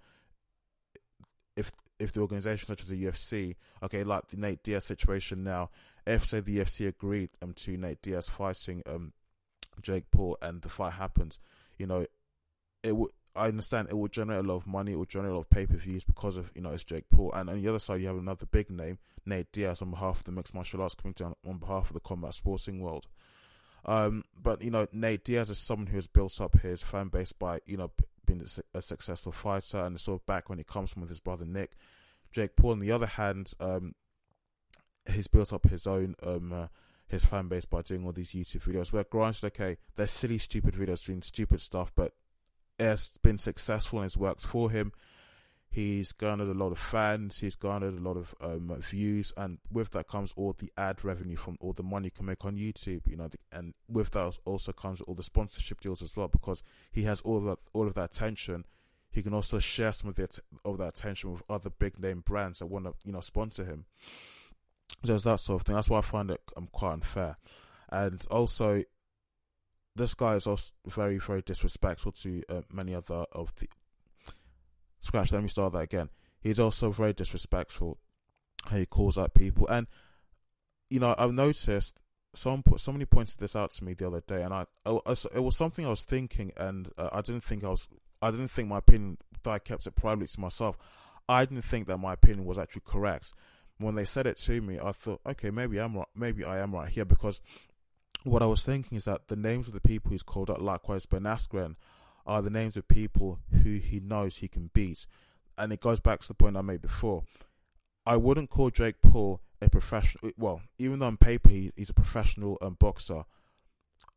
if 1.57 1.71
if 2.00 2.12
the 2.12 2.21
organization 2.21 2.66
such 2.66 2.83
as 2.83 2.88
the 2.88 3.04
UFC, 3.04 3.54
okay, 3.83 4.02
like 4.02 4.26
the 4.28 4.37
Nate 4.37 4.62
Diaz 4.62 4.85
situation 4.85 5.45
now, 5.45 5.71
if 6.07 6.25
say 6.25 6.40
the 6.40 6.59
UFC 6.59 6.88
agreed 6.88 7.30
um 7.42 7.52
to 7.52 7.76
Nate 7.76 8.02
Diaz 8.02 8.28
fighting 8.28 8.83
um 8.87 9.12
Jake 9.83 10.11
Paul 10.11 10.37
and 10.42 10.62
the 10.62 10.69
fight 10.69 10.95
happens, 10.95 11.38
you 11.78 11.87
know, 11.87 12.07
it 12.83 12.97
would. 12.97 13.11
I 13.37 13.47
understand 13.47 13.88
it 13.88 13.97
will 13.97 14.09
generate 14.09 14.40
a 14.40 14.49
lot 14.49 14.57
of 14.57 14.66
money. 14.66 14.92
It 14.92 14.97
will 14.97 15.04
generate 15.04 15.30
a 15.30 15.35
lot 15.35 15.42
of 15.42 15.50
pay 15.50 15.64
per 15.64 15.76
views 15.76 16.02
because 16.02 16.37
of 16.37 16.50
you 16.54 16.62
know 16.62 16.71
it's 16.71 16.83
Jake 16.83 17.09
Paul, 17.11 17.33
and 17.33 17.49
on 17.49 17.62
the 17.62 17.69
other 17.69 17.78
side 17.78 18.00
you 18.00 18.09
have 18.09 18.16
another 18.16 18.47
big 18.47 18.71
name, 18.71 18.99
Nate 19.25 19.52
Diaz, 19.52 19.80
on 19.80 19.90
behalf 19.90 20.19
of 20.19 20.25
the 20.25 20.33
mixed 20.33 20.52
martial 20.52 20.83
arts 20.83 20.97
community, 20.97 21.23
on, 21.25 21.35
on 21.47 21.59
behalf 21.59 21.88
of 21.88 21.95
the 21.95 22.00
combat 22.00 22.35
sporting 22.35 22.80
world. 22.80 23.07
Um, 23.85 24.25
but 24.40 24.62
you 24.62 24.71
know 24.71 24.88
Nate 24.92 25.25
Diaz 25.25 25.49
is 25.49 25.59
someone 25.59 25.87
who 25.87 25.97
has 25.97 26.09
built 26.09 26.40
up 26.40 26.61
his 26.61 26.83
fan 26.83 27.09
base 27.09 27.33
by 27.33 27.61
you 27.66 27.76
know 27.76 27.92
being 28.30 28.46
a 28.75 28.82
successful 28.82 29.32
fighter, 29.32 29.78
and 29.78 29.96
it's 29.96 30.04
sort 30.04 30.20
of 30.20 30.26
back 30.26 30.49
when 30.49 30.58
he 30.58 30.64
comes 30.64 30.92
from 30.92 31.02
with 31.02 31.10
his 31.10 31.20
brother 31.20 31.44
Nick. 31.44 31.72
Jake 32.32 32.56
Paul, 32.56 32.72
on 32.72 32.78
the 32.80 32.92
other 32.92 33.06
hand, 33.06 33.52
um, 33.60 33.94
he's 35.10 35.28
built 35.28 35.52
up 35.52 35.68
his 35.68 35.87
own 35.87 36.14
um, 36.22 36.52
uh, 36.52 36.66
his 37.08 37.25
fan 37.25 37.49
base 37.49 37.64
by 37.64 37.82
doing 37.82 38.06
all 38.06 38.12
these 38.12 38.32
YouTube 38.32 38.62
videos. 38.62 38.92
Where 38.92 39.04
granted, 39.04 39.46
okay, 39.46 39.78
they're 39.96 40.06
silly, 40.06 40.38
stupid 40.38 40.75
videos 40.75 41.04
doing 41.04 41.22
stupid 41.22 41.60
stuff, 41.60 41.92
but 41.94 42.12
it's 42.78 43.10
been 43.22 43.38
successful 43.38 43.99
and 43.99 44.06
it's 44.06 44.16
worked 44.16 44.42
for 44.42 44.70
him. 44.70 44.92
He's 45.73 46.11
garnered 46.11 46.49
a 46.49 46.55
lot 46.55 46.73
of 46.73 46.79
fans. 46.81 47.39
He's 47.39 47.55
garnered 47.55 47.97
a 47.97 48.00
lot 48.00 48.17
of 48.17 48.35
um, 48.41 48.77
views, 48.81 49.33
and 49.37 49.59
with 49.71 49.91
that 49.91 50.09
comes 50.09 50.33
all 50.37 50.53
the 50.59 50.71
ad 50.77 51.05
revenue 51.05 51.37
from 51.37 51.57
all 51.61 51.73
the 51.73 51.85
money 51.85 52.07
you 52.07 52.11
can 52.11 52.27
make 52.27 52.45
on 52.45 52.57
YouTube. 52.57 53.03
You 53.07 53.17
know, 53.17 53.31
and 53.53 53.75
with 53.89 54.11
that 54.11 54.37
also 54.45 54.73
comes 54.73 55.00
all 55.03 55.15
the 55.15 55.23
sponsorship 55.23 55.81
deals 55.81 56.03
as 56.03 56.17
well, 56.17 56.27
because 56.27 56.65
he 56.91 57.05
has 57.05 57.21
all 57.21 57.37
of 57.37 57.45
that 57.45 57.59
all 57.73 57.87
of 57.87 57.95
that 57.95 58.17
attention. 58.17 58.65
He 59.12 59.23
can 59.23 59.33
also 59.33 59.61
share 59.61 59.93
some 59.93 60.11
of 60.11 60.17
that 60.17 60.41
of 60.65 60.79
that 60.79 60.99
attention 60.99 61.33
with 61.33 61.43
other 61.49 61.71
big 61.71 62.00
name 62.00 62.23
brands 62.27 62.59
that 62.59 62.67
want 62.67 62.87
to 62.87 62.95
you 63.05 63.12
know 63.12 63.21
sponsor 63.21 63.65
him. 63.65 63.85
So 65.05 65.15
it's 65.15 65.25
that 65.25 65.39
sort 65.39 65.61
of 65.61 65.67
thing. 65.67 65.77
That's 65.77 65.89
why 65.89 65.99
I 65.99 66.03
find 66.03 66.33
it 66.33 66.41
um, 66.57 66.69
quite 66.73 66.95
unfair, 66.95 67.37
and 67.91 68.27
also 68.29 68.83
this 69.97 70.15
guy 70.15 70.35
is 70.35 70.47
also 70.47 70.73
very, 70.87 71.19
very 71.19 71.43
disrespectful 71.43 72.12
to 72.12 72.43
uh, 72.49 72.62
many 72.73 72.95
other 72.95 73.27
of 73.33 73.55
the. 73.57 73.69
Scratch. 75.00 75.33
Let 75.33 75.42
me 75.42 75.49
start 75.49 75.73
that 75.73 75.80
again. 75.80 76.11
He's 76.40 76.61
also 76.61 76.90
very 76.90 77.12
disrespectful. 77.12 77.99
How 78.66 78.76
he 78.76 78.87
calls 78.87 79.16
out 79.16 79.35
people, 79.35 79.66
and 79.69 79.87
you 80.90 81.00
know, 81.00 81.14
I've 81.16 81.33
noticed 81.33 81.99
put 82.33 82.80
somebody 82.80 83.04
pointed 83.07 83.38
this 83.38 83.57
out 83.57 83.71
to 83.73 83.85
me 83.85 83.95
the 83.95 84.07
other 84.07 84.21
day, 84.21 84.42
and 84.42 84.52
I, 84.52 84.66
I 84.87 85.14
it 85.35 85.42
was 85.42 85.57
something 85.57 85.87
I 85.87 85.90
was 85.90 86.04
thinking, 86.04 86.52
and 86.57 86.90
uh, 86.99 87.09
I 87.12 87.23
didn't 87.23 87.42
think 87.42 87.64
I 87.64 87.69
was, 87.69 87.88
I 88.21 88.30
didn't 88.30 88.49
think 88.49 88.69
my 88.69 88.78
opinion. 88.78 89.19
I 89.47 89.59
kept 89.59 89.87
it 89.87 89.95
privately 89.95 90.26
to 90.26 90.40
myself. 90.40 90.76
I 91.28 91.45
didn't 91.45 91.64
think 91.64 91.87
that 91.87 91.97
my 91.99 92.12
opinion 92.12 92.45
was 92.45 92.59
actually 92.59 92.83
correct. 92.85 93.33
When 93.78 93.95
they 93.95 94.04
said 94.04 94.26
it 94.26 94.37
to 94.38 94.61
me, 94.61 94.78
I 94.78 94.92
thought, 94.92 95.23
okay, 95.25 95.50
maybe 95.50 95.78
I'm 95.78 95.97
right. 95.97 96.09
Maybe 96.14 96.45
I 96.45 96.59
am 96.59 96.75
right 96.75 96.90
here 96.90 97.07
because 97.07 97.40
what 98.25 98.42
I 98.42 98.47
was 98.47 98.64
thinking 98.64 98.97
is 98.97 99.07
that 99.07 99.28
the 99.28 99.37
names 99.37 99.66
of 99.66 99.73
the 99.73 99.80
people 99.80 100.11
he's 100.11 100.23
called 100.23 100.50
out, 100.50 100.61
likewise 100.61 101.07
Ben 101.07 101.23
Askren, 101.23 101.76
are 102.30 102.42
the 102.42 102.49
names 102.49 102.76
of 102.76 102.87
people 102.87 103.40
who 103.64 103.78
he 103.78 103.99
knows 103.99 104.36
he 104.36 104.47
can 104.47 104.71
beat. 104.73 105.04
And 105.58 105.73
it 105.73 105.80
goes 105.80 105.99
back 105.99 106.21
to 106.21 106.28
the 106.28 106.34
point 106.34 106.56
I 106.56 106.62
made 106.62 106.80
before. 106.80 107.25
I 108.06 108.16
wouldn't 108.16 108.50
call 108.50 108.71
Jake 108.71 109.02
Paul 109.02 109.40
a 109.60 109.69
professional. 109.69 110.30
Well, 110.38 110.62
even 110.78 111.00
though 111.00 111.08
on 111.08 111.16
paper 111.16 111.49
he, 111.49 111.73
he's 111.76 111.90
a 111.90 111.95
professional 111.95 112.56
um, 112.62 112.76
boxer, 112.78 113.25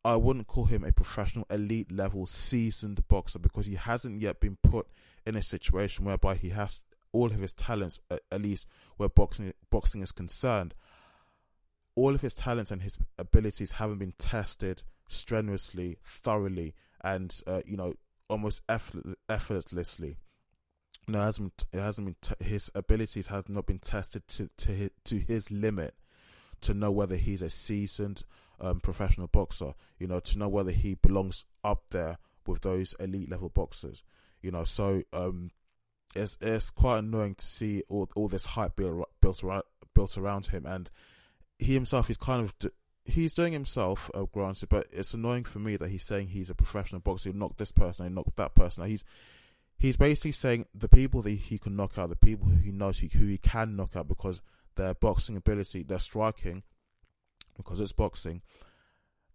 I 0.05 0.15
wouldn't 0.15 0.45
call 0.45 0.65
him 0.65 0.83
a 0.83 0.93
professional, 0.93 1.47
elite 1.49 1.91
level, 1.91 2.27
seasoned 2.27 3.07
boxer 3.07 3.39
because 3.39 3.65
he 3.65 3.75
hasn't 3.75 4.21
yet 4.21 4.39
been 4.39 4.57
put 4.61 4.85
in 5.25 5.35
a 5.35 5.41
situation 5.41 6.05
whereby 6.05 6.35
he 6.35 6.49
has 6.49 6.81
all 7.13 7.25
of 7.25 7.39
his 7.39 7.53
talents, 7.53 7.99
at, 8.11 8.21
at 8.31 8.43
least 8.43 8.67
where 8.97 9.09
boxing 9.09 9.53
boxing 9.71 10.03
is 10.03 10.11
concerned, 10.11 10.75
all 11.95 12.13
of 12.13 12.21
his 12.21 12.35
talents 12.35 12.69
and 12.69 12.83
his 12.83 12.99
abilities 13.17 13.73
haven't 13.73 13.97
been 13.97 14.13
tested 14.19 14.83
strenuously, 15.07 15.97
thoroughly, 16.03 16.75
and 17.03 17.41
uh, 17.47 17.61
you 17.65 17.75
know 17.75 17.95
almost 18.33 18.61
effort- 18.67 19.17
effortlessly. 19.29 20.17
No, 21.07 21.21
it 21.21 21.25
hasn't. 21.25 21.65
It 21.73 21.79
hasn't 21.79 22.07
been. 22.07 22.15
T- 22.21 22.45
his 22.45 22.69
abilities 22.73 23.27
have 23.27 23.49
not 23.49 23.65
been 23.65 23.79
tested 23.79 24.27
to 24.29 24.49
to 24.57 24.71
his, 24.71 24.89
to 25.05 25.19
his 25.19 25.51
limit 25.51 25.95
to 26.61 26.73
know 26.73 26.91
whether 26.91 27.15
he's 27.15 27.41
a 27.41 27.49
seasoned 27.49 28.23
um, 28.59 28.79
professional 28.79 29.27
boxer. 29.27 29.73
You 29.99 30.07
know, 30.07 30.19
to 30.21 30.39
know 30.39 30.47
whether 30.47 30.71
he 30.71 30.95
belongs 30.95 31.45
up 31.63 31.83
there 31.91 32.17
with 32.47 32.61
those 32.61 32.95
elite 32.99 33.29
level 33.29 33.49
boxers. 33.49 34.03
You 34.41 34.51
know, 34.51 34.63
so 34.63 35.03
um, 35.11 35.51
it's 36.15 36.37
it's 36.41 36.69
quite 36.69 36.99
annoying 36.99 37.35
to 37.35 37.45
see 37.45 37.83
all 37.89 38.09
all 38.15 38.27
this 38.27 38.45
hype 38.45 38.75
built 38.75 39.09
built 39.21 39.43
around 39.43 39.63
built 39.93 40.17
around 40.17 40.47
him, 40.47 40.65
and 40.65 40.89
he 41.59 41.73
himself 41.73 42.09
is 42.09 42.17
kind 42.17 42.41
of 42.41 42.53
he's 43.05 43.33
doing 43.33 43.53
himself, 43.53 44.09
uh, 44.13 44.23
granted, 44.23 44.69
but 44.69 44.87
it's 44.91 45.13
annoying 45.13 45.43
for 45.43 45.59
me 45.59 45.75
that 45.77 45.89
he's 45.89 46.03
saying 46.03 46.29
he's 46.29 46.49
a 46.49 46.55
professional 46.55 47.01
boxer. 47.01 47.31
He 47.31 47.37
knocked 47.37 47.57
this 47.57 47.71
person, 47.71 48.07
he 48.07 48.13
knocked 48.13 48.35
that 48.37 48.55
person. 48.55 48.85
He's 48.85 49.03
he's 49.77 49.97
basically 49.97 50.31
saying 50.31 50.65
the 50.73 50.89
people 50.89 51.21
that 51.23 51.31
he 51.31 51.57
can 51.57 51.75
knock 51.75 51.97
out, 51.97 52.09
the 52.09 52.15
people 52.15 52.47
who 52.47 52.57
he 52.57 52.71
knows 52.71 52.99
he, 52.99 53.07
who 53.07 53.25
he 53.25 53.37
can 53.37 53.75
knock 53.75 53.95
out 53.95 54.07
because 54.07 54.41
their 54.75 54.93
boxing 54.93 55.37
ability, 55.37 55.83
their 55.83 55.99
striking, 55.99 56.63
because 57.57 57.79
it's 57.79 57.91
boxing, 57.91 58.41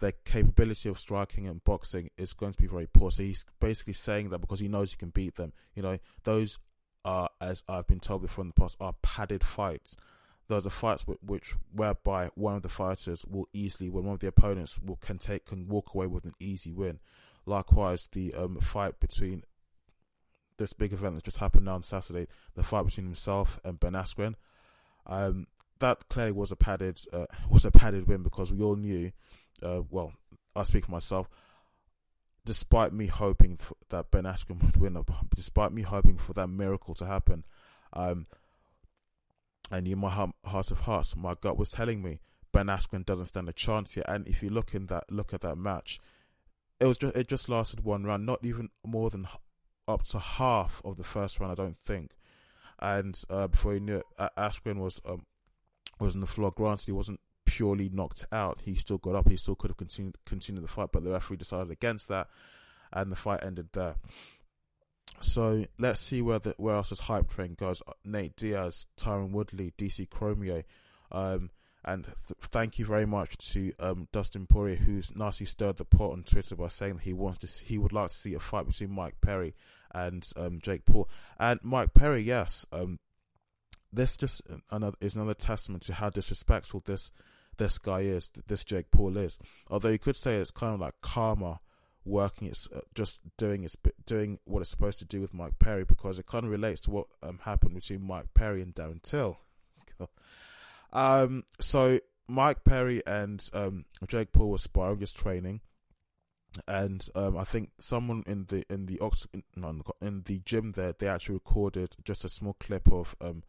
their 0.00 0.12
capability 0.24 0.88
of 0.88 0.98
striking 0.98 1.46
and 1.46 1.62
boxing 1.64 2.10
is 2.16 2.32
going 2.32 2.52
to 2.52 2.60
be 2.60 2.66
very 2.66 2.86
poor. 2.86 3.10
So 3.10 3.22
he's 3.22 3.44
basically 3.60 3.92
saying 3.92 4.30
that 4.30 4.38
because 4.38 4.60
he 4.60 4.68
knows 4.68 4.92
he 4.92 4.96
can 4.96 5.10
beat 5.10 5.36
them. 5.36 5.52
You 5.74 5.82
know, 5.82 5.98
those 6.24 6.58
are, 7.04 7.28
as 7.40 7.62
I've 7.68 7.86
been 7.86 8.00
told 8.00 8.22
before 8.22 8.42
in 8.42 8.48
the 8.48 8.60
past, 8.60 8.76
are 8.80 8.94
padded 9.02 9.44
fights 9.44 9.96
those 10.48 10.66
are 10.66 10.70
fights 10.70 11.06
which, 11.06 11.18
which, 11.22 11.54
whereby 11.72 12.30
one 12.34 12.56
of 12.56 12.62
the 12.62 12.68
fighters 12.68 13.24
will 13.26 13.48
easily, 13.52 13.90
when 13.90 14.04
one 14.04 14.14
of 14.14 14.20
the 14.20 14.26
opponents 14.26 14.78
will 14.78 14.96
can 14.96 15.18
take 15.18 15.46
can 15.46 15.68
walk 15.68 15.94
away 15.94 16.06
with 16.06 16.24
an 16.24 16.34
easy 16.40 16.72
win. 16.72 16.98
Likewise, 17.46 18.08
the 18.12 18.34
um, 18.34 18.58
fight 18.60 18.98
between 18.98 19.42
this 20.56 20.72
big 20.72 20.92
event 20.92 21.14
that 21.14 21.24
just 21.24 21.38
happened 21.38 21.66
now 21.66 21.74
on 21.74 21.82
Saturday, 21.82 22.26
the 22.54 22.62
fight 22.62 22.84
between 22.84 23.06
himself 23.06 23.60
and 23.64 23.78
Ben 23.78 23.92
Askren, 23.92 24.34
um, 25.06 25.46
that 25.78 26.08
clearly 26.08 26.32
was 26.32 26.50
a 26.50 26.56
padded 26.56 27.00
uh, 27.12 27.26
was 27.50 27.64
a 27.64 27.70
padded 27.70 28.08
win 28.08 28.22
because 28.22 28.52
we 28.52 28.62
all 28.62 28.76
knew. 28.76 29.12
Uh, 29.62 29.82
well, 29.90 30.12
I 30.56 30.62
speak 30.62 30.86
for 30.86 30.92
myself. 30.92 31.28
Despite 32.44 32.94
me 32.94 33.06
hoping 33.06 33.58
that 33.90 34.10
Ben 34.10 34.24
Askren 34.24 34.62
would 34.62 34.78
win, 34.78 34.96
despite 35.34 35.72
me 35.72 35.82
hoping 35.82 36.16
for 36.16 36.32
that 36.32 36.46
miracle 36.46 36.94
to 36.94 37.04
happen, 37.04 37.44
um, 37.92 38.26
and 39.70 39.86
in 39.86 39.98
my 39.98 40.10
heart, 40.10 40.30
heart 40.44 40.70
of 40.70 40.80
hearts, 40.80 41.16
my 41.16 41.34
gut 41.40 41.58
was 41.58 41.70
telling 41.70 42.02
me 42.02 42.20
Ben 42.52 42.66
Askren 42.66 43.04
doesn't 43.04 43.26
stand 43.26 43.48
a 43.48 43.52
chance 43.52 43.94
here. 43.94 44.04
And 44.08 44.26
if 44.26 44.42
you 44.42 44.50
look 44.50 44.74
in 44.74 44.86
that 44.86 45.10
look 45.10 45.34
at 45.34 45.42
that 45.42 45.56
match, 45.56 46.00
it 46.80 46.86
was 46.86 46.98
just 46.98 47.16
it 47.16 47.28
just 47.28 47.48
lasted 47.48 47.84
one 47.84 48.04
round, 48.04 48.26
not 48.26 48.44
even 48.44 48.70
more 48.86 49.10
than 49.10 49.28
up 49.86 50.04
to 50.04 50.18
half 50.18 50.80
of 50.84 50.96
the 50.96 51.04
first 51.04 51.40
round, 51.40 51.52
I 51.52 51.54
don't 51.54 51.76
think. 51.76 52.12
And 52.78 53.20
uh, 53.28 53.48
before 53.48 53.74
you 53.74 53.80
knew 53.80 53.96
it, 53.96 54.06
Askren 54.36 54.78
was 54.78 55.00
um, 55.04 55.26
was 56.00 56.14
on 56.14 56.20
the 56.20 56.26
floor. 56.26 56.52
Granted, 56.52 56.86
he 56.86 56.92
wasn't 56.92 57.20
purely 57.44 57.88
knocked 57.88 58.24
out. 58.30 58.60
He 58.64 58.74
still 58.74 58.98
got 58.98 59.14
up. 59.14 59.28
He 59.28 59.36
still 59.36 59.56
could 59.56 59.70
have 59.70 59.76
continued 59.76 60.16
continued 60.24 60.64
the 60.64 60.68
fight, 60.68 60.90
but 60.92 61.04
the 61.04 61.12
referee 61.12 61.38
decided 61.38 61.70
against 61.70 62.08
that, 62.08 62.28
and 62.92 63.10
the 63.10 63.16
fight 63.16 63.42
ended 63.42 63.68
there. 63.72 63.96
So 65.20 65.66
let's 65.78 66.00
see 66.00 66.22
where 66.22 66.38
the 66.38 66.54
where 66.58 66.76
else 66.76 66.90
this 66.90 67.00
hype 67.00 67.28
train 67.28 67.54
goes. 67.54 67.82
Uh, 67.86 67.92
Nate 68.04 68.36
Diaz, 68.36 68.86
Tyron 68.98 69.30
Woodley, 69.30 69.72
DC 69.76 70.08
Cormier, 70.10 70.64
um, 71.10 71.50
and 71.84 72.04
th- 72.04 72.38
thank 72.42 72.78
you 72.78 72.84
very 72.84 73.06
much 73.06 73.36
to 73.52 73.72
um, 73.80 74.08
Dustin 74.12 74.46
Poirier, 74.46 74.76
who's 74.76 75.14
nicely 75.16 75.46
stirred 75.46 75.76
the 75.76 75.84
pot 75.84 76.12
on 76.12 76.22
Twitter 76.22 76.56
by 76.56 76.68
saying 76.68 76.94
that 76.94 77.02
he 77.02 77.12
wants 77.12 77.38
to 77.40 77.46
see, 77.46 77.66
he 77.66 77.78
would 77.78 77.92
like 77.92 78.08
to 78.10 78.14
see 78.14 78.34
a 78.34 78.40
fight 78.40 78.66
between 78.66 78.90
Mike 78.90 79.20
Perry 79.20 79.54
and 79.94 80.26
um, 80.36 80.60
Jake 80.62 80.84
Paul. 80.84 81.08
And 81.38 81.60
Mike 81.62 81.94
Perry, 81.94 82.22
yes, 82.22 82.66
um, 82.72 82.98
this 83.92 84.18
just 84.18 84.42
another 84.70 84.96
is 85.00 85.16
another 85.16 85.34
testament 85.34 85.82
to 85.84 85.94
how 85.94 86.10
disrespectful 86.10 86.82
this 86.84 87.10
this 87.56 87.78
guy 87.78 88.00
is, 88.00 88.30
this 88.46 88.64
Jake 88.64 88.90
Paul 88.90 89.16
is. 89.16 89.38
Although 89.68 89.88
you 89.88 89.98
could 89.98 90.16
say 90.16 90.36
it's 90.36 90.50
kind 90.50 90.74
of 90.74 90.80
like 90.80 90.94
karma 91.00 91.60
working 92.04 92.48
it's 92.48 92.68
uh, 92.72 92.80
just 92.94 93.20
doing 93.36 93.64
its 93.64 93.76
doing 94.06 94.38
what 94.44 94.60
it's 94.60 94.70
supposed 94.70 94.98
to 94.98 95.04
do 95.04 95.20
with 95.20 95.34
Mike 95.34 95.58
Perry 95.58 95.84
because 95.84 96.18
it 96.18 96.26
kind 96.26 96.44
of 96.44 96.50
relates 96.50 96.80
to 96.82 96.90
what 96.90 97.06
um, 97.22 97.38
happened 97.42 97.74
between 97.74 98.06
Mike 98.06 98.32
Perry 98.34 98.62
and 98.62 98.74
Darren 98.74 99.02
Till. 99.02 99.38
um, 100.92 101.44
so 101.60 101.98
Mike 102.28 102.64
Perry 102.64 103.02
and 103.06 103.48
um, 103.52 103.84
Jake 104.06 104.32
Paul 104.32 104.50
were 104.50 104.58
sparring, 104.58 105.00
just 105.00 105.16
training, 105.16 105.60
and 106.66 107.06
um, 107.14 107.36
I 107.36 107.44
think 107.44 107.70
someone 107.78 108.22
in 108.26 108.46
the 108.48 108.64
in 108.70 108.86
the 108.86 109.00
no, 109.56 109.82
in 110.00 110.22
the 110.24 110.40
gym 110.44 110.72
there 110.72 110.92
they 110.92 111.08
actually 111.08 111.34
recorded 111.34 111.96
just 112.04 112.24
a 112.24 112.28
small 112.28 112.56
clip 112.58 112.90
of 112.92 113.16
um, 113.20 113.42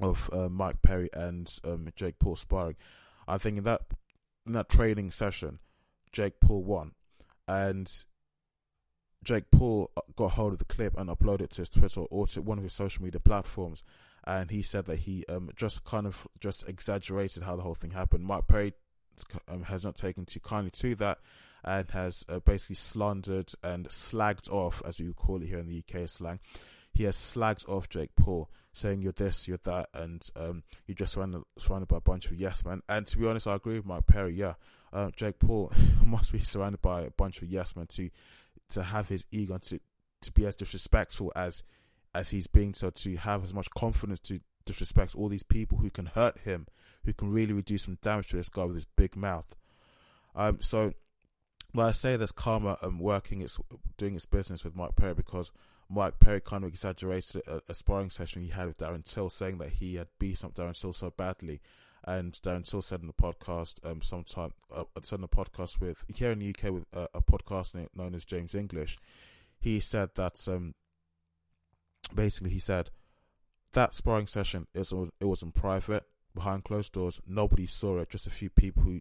of 0.00 0.30
uh, 0.32 0.48
Mike 0.48 0.82
Perry 0.82 1.10
and 1.12 1.50
um, 1.64 1.88
Jake 1.96 2.18
Paul 2.18 2.36
sparring. 2.36 2.76
I 3.28 3.38
think 3.38 3.58
in 3.58 3.64
that 3.64 3.82
in 4.46 4.52
that 4.52 4.68
training 4.68 5.10
session, 5.10 5.58
Jake 6.12 6.40
Paul 6.40 6.62
won 6.62 6.92
and 7.48 7.90
Jake 9.24 9.50
Paul 9.50 9.90
got 10.14 10.32
hold 10.32 10.52
of 10.52 10.58
the 10.58 10.64
clip 10.64 10.96
and 10.96 11.10
uploaded 11.10 11.42
it 11.42 11.50
to 11.52 11.62
his 11.62 11.68
Twitter 11.68 12.02
or 12.02 12.26
to 12.28 12.42
one 12.42 12.58
of 12.58 12.64
his 12.64 12.72
social 12.72 13.02
media 13.02 13.20
platforms. 13.20 13.82
and 14.24 14.50
he 14.50 14.62
said 14.62 14.86
that 14.86 15.00
he 15.00 15.24
um, 15.28 15.50
just 15.56 15.84
kind 15.84 16.06
of 16.06 16.26
just 16.40 16.68
exaggerated 16.68 17.42
how 17.42 17.56
the 17.56 17.62
whole 17.62 17.74
thing 17.74 17.92
happened. 17.92 18.24
Mike 18.24 18.46
Perry 18.46 18.72
um, 19.48 19.64
has 19.64 19.84
not 19.84 19.96
taken 19.96 20.24
too 20.24 20.40
kindly 20.40 20.70
to 20.70 20.94
that 20.96 21.18
and 21.64 21.90
has 21.90 22.24
uh, 22.28 22.38
basically 22.40 22.76
slandered 22.76 23.52
and 23.62 23.88
slagged 23.88 24.50
off, 24.50 24.82
as 24.86 25.00
we 25.00 25.12
call 25.12 25.42
it 25.42 25.48
here 25.48 25.58
in 25.58 25.66
the 25.66 25.82
UK 25.82 26.08
slang. 26.08 26.38
He 26.92 27.04
has 27.04 27.16
slagged 27.16 27.68
off 27.68 27.88
Jake 27.88 28.14
Paul, 28.16 28.48
saying 28.72 29.02
you're 29.02 29.12
this, 29.12 29.48
you're 29.48 29.58
that, 29.64 29.88
and 29.92 30.26
um, 30.36 30.62
you're 30.86 30.94
just 30.94 31.14
surrounded, 31.14 31.42
surrounded 31.58 31.88
by 31.88 31.98
a 31.98 32.00
bunch 32.00 32.26
of 32.26 32.34
yes 32.34 32.64
men. 32.64 32.82
And 32.88 33.06
to 33.08 33.18
be 33.18 33.26
honest, 33.26 33.46
I 33.46 33.56
agree 33.56 33.76
with 33.76 33.86
Mike 33.86 34.06
Perry. 34.06 34.34
Yeah, 34.34 34.54
uh, 34.96 35.10
Jake 35.14 35.38
Paul 35.38 35.70
must 36.04 36.32
be 36.32 36.38
surrounded 36.38 36.80
by 36.80 37.02
a 37.02 37.10
bunch 37.10 37.42
of 37.42 37.48
yes 37.48 37.76
men 37.76 37.86
to 37.88 38.10
to 38.70 38.82
have 38.82 39.08
his 39.08 39.26
ego 39.30 39.58
to 39.58 39.78
to 40.22 40.32
be 40.32 40.46
as 40.46 40.56
disrespectful 40.56 41.32
as 41.36 41.62
as 42.14 42.30
he's 42.30 42.46
being 42.46 42.72
so 42.72 42.90
to 42.90 43.16
have 43.16 43.44
as 43.44 43.52
much 43.52 43.68
confidence 43.70 44.20
to 44.20 44.40
disrespect 44.64 45.14
all 45.14 45.28
these 45.28 45.42
people 45.42 45.78
who 45.78 45.90
can 45.90 46.06
hurt 46.06 46.38
him, 46.38 46.66
who 47.04 47.12
can 47.12 47.30
really 47.30 47.52
reduce 47.52 47.82
some 47.82 47.98
damage 48.02 48.28
to 48.28 48.36
this 48.36 48.48
guy 48.48 48.64
with 48.64 48.74
his 48.74 48.86
big 48.96 49.14
mouth. 49.14 49.54
Um, 50.34 50.60
so 50.60 50.94
well, 51.74 51.86
I 51.86 51.92
say 51.92 52.16
there's 52.16 52.32
karma 52.32 52.78
um, 52.80 52.98
working 52.98 53.42
its 53.42 53.58
doing 53.98 54.14
its 54.14 54.24
business 54.24 54.64
with 54.64 54.74
Mike 54.74 54.96
Perry 54.96 55.14
because 55.14 55.52
Mike 55.90 56.18
Perry 56.18 56.40
kind 56.40 56.64
of 56.64 56.68
exaggerated 56.68 57.42
a, 57.46 57.60
a 57.68 57.74
sparring 57.74 58.10
session 58.10 58.42
he 58.42 58.48
had 58.48 58.66
with 58.66 58.78
Darren 58.78 59.04
Till, 59.04 59.28
saying 59.28 59.58
that 59.58 59.70
he 59.70 59.96
had 59.96 60.08
beat 60.18 60.42
up 60.42 60.54
Darren 60.54 60.78
Till 60.78 60.94
so 60.94 61.10
badly. 61.10 61.60
And 62.06 62.32
Darren 62.34 62.68
Till 62.68 62.82
said 62.82 63.00
in 63.00 63.08
the 63.08 63.12
podcast, 63.12 63.84
um, 63.84 64.00
sometime 64.00 64.52
uh, 64.74 64.84
said 65.02 65.18
in 65.18 65.24
a 65.24 65.28
podcast 65.28 65.80
with 65.80 66.04
here 66.14 66.30
in 66.30 66.38
the 66.38 66.50
UK 66.50 66.72
with 66.72 66.84
uh, 66.94 67.08
a 67.12 67.20
podcast 67.20 67.74
known 67.94 68.14
as 68.14 68.24
James 68.24 68.54
English, 68.54 68.96
he 69.58 69.80
said 69.80 70.10
that 70.14 70.46
um, 70.48 70.74
basically 72.14 72.50
he 72.50 72.60
said 72.60 72.90
that 73.72 73.94
sparring 73.94 74.26
session 74.28 74.66
it 74.72 74.78
was 74.92 75.10
it 75.20 75.24
was 75.24 75.42
in 75.42 75.50
private 75.50 76.04
behind 76.34 76.62
closed 76.62 76.92
doors. 76.92 77.20
Nobody 77.26 77.66
saw 77.66 77.98
it. 77.98 78.10
Just 78.10 78.28
a 78.28 78.30
few 78.30 78.50
people 78.50 78.84
who 78.84 79.00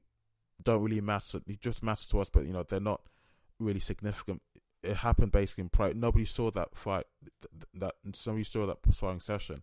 don't 0.64 0.82
really 0.82 1.02
matter. 1.02 1.42
It 1.46 1.62
just 1.62 1.84
matters 1.84 2.08
to 2.08 2.20
us, 2.22 2.30
but 2.30 2.46
you 2.46 2.54
know 2.54 2.64
they're 2.64 2.80
not 2.80 3.02
really 3.60 3.80
significant. 3.80 4.42
It 4.82 4.98
happened 4.98 5.32
basically 5.32 5.64
in 5.64 5.70
private. 5.70 5.98
Nobody 5.98 6.26
saw 6.26 6.50
that 6.52 6.76
fight. 6.76 7.06
That 7.76 7.94
somebody 8.14 8.44
saw 8.44 8.66
that 8.66 8.78
sparring 8.92 9.20
session. 9.20 9.62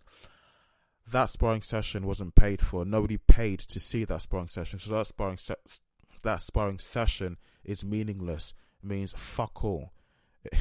That 1.10 1.30
sparring 1.30 1.62
session 1.62 2.06
wasn't 2.06 2.34
paid 2.34 2.62
for. 2.62 2.84
Nobody 2.84 3.18
paid 3.18 3.60
to 3.60 3.80
see 3.80 4.04
that 4.04 4.22
sparring 4.22 4.48
session. 4.48 4.78
So 4.78 4.92
that 4.92 5.06
sparring 5.06 5.38
se- 5.38 5.80
that 6.22 6.40
sparring 6.40 6.78
session 6.78 7.38
is 7.64 7.84
meaningless. 7.84 8.54
It 8.82 8.88
means 8.88 9.14
fuck 9.16 9.64
all. 9.64 9.92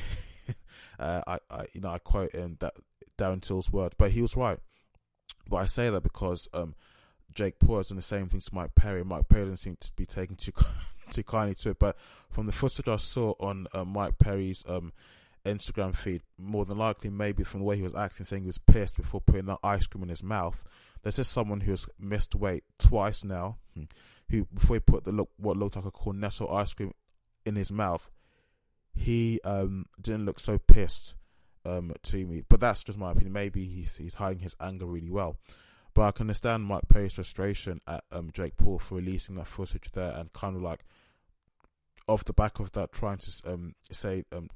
uh, 1.00 1.22
I, 1.28 1.40
I, 1.50 1.66
you 1.74 1.82
know, 1.82 1.90
I 1.90 2.00
quote 2.00 2.32
in 2.34 2.58
that 2.60 2.74
Darren 3.18 3.42
Till's 3.42 3.72
word, 3.72 3.94
but 3.98 4.12
he 4.12 4.22
was 4.22 4.36
right. 4.36 4.60
But 5.50 5.58
I 5.58 5.66
say 5.68 5.90
that 5.90 6.02
because 6.02 6.50
um, 6.54 6.76
Jake 7.34 7.60
Paul 7.60 7.78
has 7.78 7.90
done 7.90 7.98
the 7.98 8.02
same 8.02 8.28
thing 8.28 8.40
to 8.40 8.56
Mike 8.56 8.76
Perry. 8.76 9.04
Mike 9.04 9.30
Perry 9.30 9.44
doesn't 9.44 9.58
seem 9.58 9.78
to 9.80 9.92
be 9.96 10.06
taking 10.06 10.36
too 10.36 10.54
too 11.10 11.24
kindly 11.24 11.56
to 11.56 11.72
it, 11.72 11.80
but 11.80 11.98
from 12.30 12.46
the 12.46 12.52
footage 12.52 12.88
I 12.88 12.98
saw 12.98 13.34
on 13.40 13.68
uh, 13.74 13.84
Mike 13.84 14.18
Perry's 14.18 14.64
um, 14.68 14.94
Instagram 15.46 15.96
feed, 15.96 16.22
more 16.38 16.66
than 16.66 16.78
likely, 16.78 17.10
maybe 17.10 17.44
from 17.44 17.62
the 17.62 17.66
way 17.66 17.76
he 17.76 17.84
was 17.84 17.96
acting, 17.96 18.26
saying 18.26 18.44
he 18.44 18.48
was 18.48 18.58
pissed 18.58 18.98
before 18.98 19.22
putting 19.22 19.46
that 19.48 19.60
ice 19.64 19.88
cream 19.88 20.04
in 20.04 20.10
his 20.10 20.24
mouth. 20.24 20.64
This 21.04 21.20
is 21.20 21.28
someone 21.28 21.62
who's 21.62 21.88
missed 22.00 22.36
weight 22.36 22.64
twice 22.78 23.24
now, 23.24 23.58
hmm, 23.76 23.84
who 24.30 24.46
before 24.54 24.76
he 24.76 24.80
put 24.80 25.04
the 25.04 25.12
look 25.12 25.30
what 25.38 25.58
looked 25.58 25.76
like 25.76 25.86
a 25.86 25.92
cornetto 25.92 26.52
ice 26.54 26.74
cream 26.74 26.94
in 27.46 27.56
his 27.56 27.72
mouth, 27.72 28.10
he 28.94 29.40
um, 29.44 29.86
didn't 30.00 30.26
look 30.26 30.40
so 30.40 30.58
pissed 30.60 31.16
um, 31.66 31.94
to 32.04 32.26
me. 32.26 32.44
But 32.48 32.60
that's 32.60 32.84
just 32.84 33.00
my 33.00 33.12
opinion. 33.12 33.34
Maybe 33.34 33.66
he's 33.66 33.98
he's 33.98 34.16
hiding 34.16 34.44
his 34.44 34.56
anger 34.62 34.86
really 34.86 35.10
well. 35.10 35.38
But 35.94 36.04
I 36.04 36.12
can 36.12 36.24
understand 36.26 36.64
Mike 36.64 36.88
Perry's 36.88 37.16
frustration 37.16 37.82
at 37.86 38.04
um, 38.12 38.30
Jake 38.34 38.56
Paul 38.56 38.80
for 38.80 38.96
releasing 38.96 39.36
that 39.36 39.48
footage 39.48 39.92
there 39.94 40.14
and 40.16 40.32
kind 40.32 40.56
of 40.56 40.62
like 40.62 40.86
off 42.08 42.24
the 42.24 42.34
back 42.34 42.60
of 42.60 42.72
that 42.74 42.92
trying 42.92 43.18
to 43.18 43.32
um, 43.46 43.76
say 43.92 44.24
um, 44.32 44.50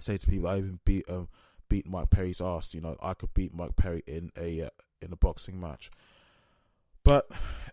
say 0.00 0.16
to 0.16 0.26
people 0.26 0.48
I 0.48 0.58
even 0.58 0.80
beat 0.84 1.08
um, 1.08 1.28
beat 1.68 1.86
Mike 1.86 2.10
Perry's 2.10 2.40
ass. 2.40 2.74
You 2.74 2.80
know 2.80 2.96
I 3.02 3.14
could 3.14 3.34
beat 3.34 3.54
Mike 3.54 3.76
Perry 3.76 4.02
in 4.06 4.30
a 4.36 4.62
uh, 4.62 4.70
in 5.02 5.12
a 5.12 5.16
boxing 5.16 5.60
match. 5.60 5.90
But 7.04 7.28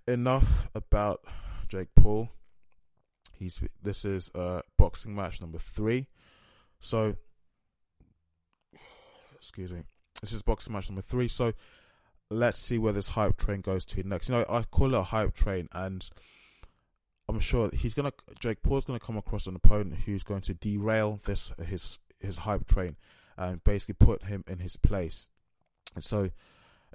enough 0.07 0.69
about 0.73 1.21
Jake 1.67 1.89
Paul. 1.95 2.29
He's 3.33 3.61
this 3.81 4.05
is 4.05 4.31
uh, 4.33 4.61
boxing 4.77 5.15
match 5.15 5.41
number 5.41 5.59
three. 5.59 6.07
So 6.79 7.15
excuse 9.35 9.71
me. 9.71 9.83
This 10.21 10.33
is 10.33 10.41
boxing 10.41 10.73
match 10.73 10.89
number 10.89 11.01
three. 11.01 11.27
So 11.27 11.53
let's 12.29 12.59
see 12.59 12.77
where 12.77 12.93
this 12.93 13.09
hype 13.09 13.37
train 13.37 13.61
goes 13.61 13.85
to 13.85 14.03
next. 14.03 14.29
You 14.29 14.35
know, 14.35 14.45
I 14.49 14.63
call 14.63 14.93
it 14.93 14.97
a 14.97 15.03
hype 15.03 15.35
train, 15.35 15.67
and 15.71 16.07
I'm 17.29 17.39
sure 17.39 17.69
he's 17.71 17.93
gonna 17.93 18.13
Jake 18.39 18.61
Paul's 18.61 18.85
gonna 18.85 18.99
come 18.99 19.17
across 19.17 19.47
an 19.47 19.55
opponent 19.55 20.01
who's 20.05 20.23
going 20.23 20.41
to 20.41 20.53
derail 20.53 21.19
this 21.25 21.51
his 21.65 21.99
his 22.19 22.37
hype 22.37 22.67
train 22.67 22.95
and 23.37 23.63
basically 23.63 23.95
put 23.95 24.23
him 24.23 24.43
in 24.47 24.59
his 24.59 24.77
place. 24.77 25.29
And 25.93 26.03
so 26.03 26.29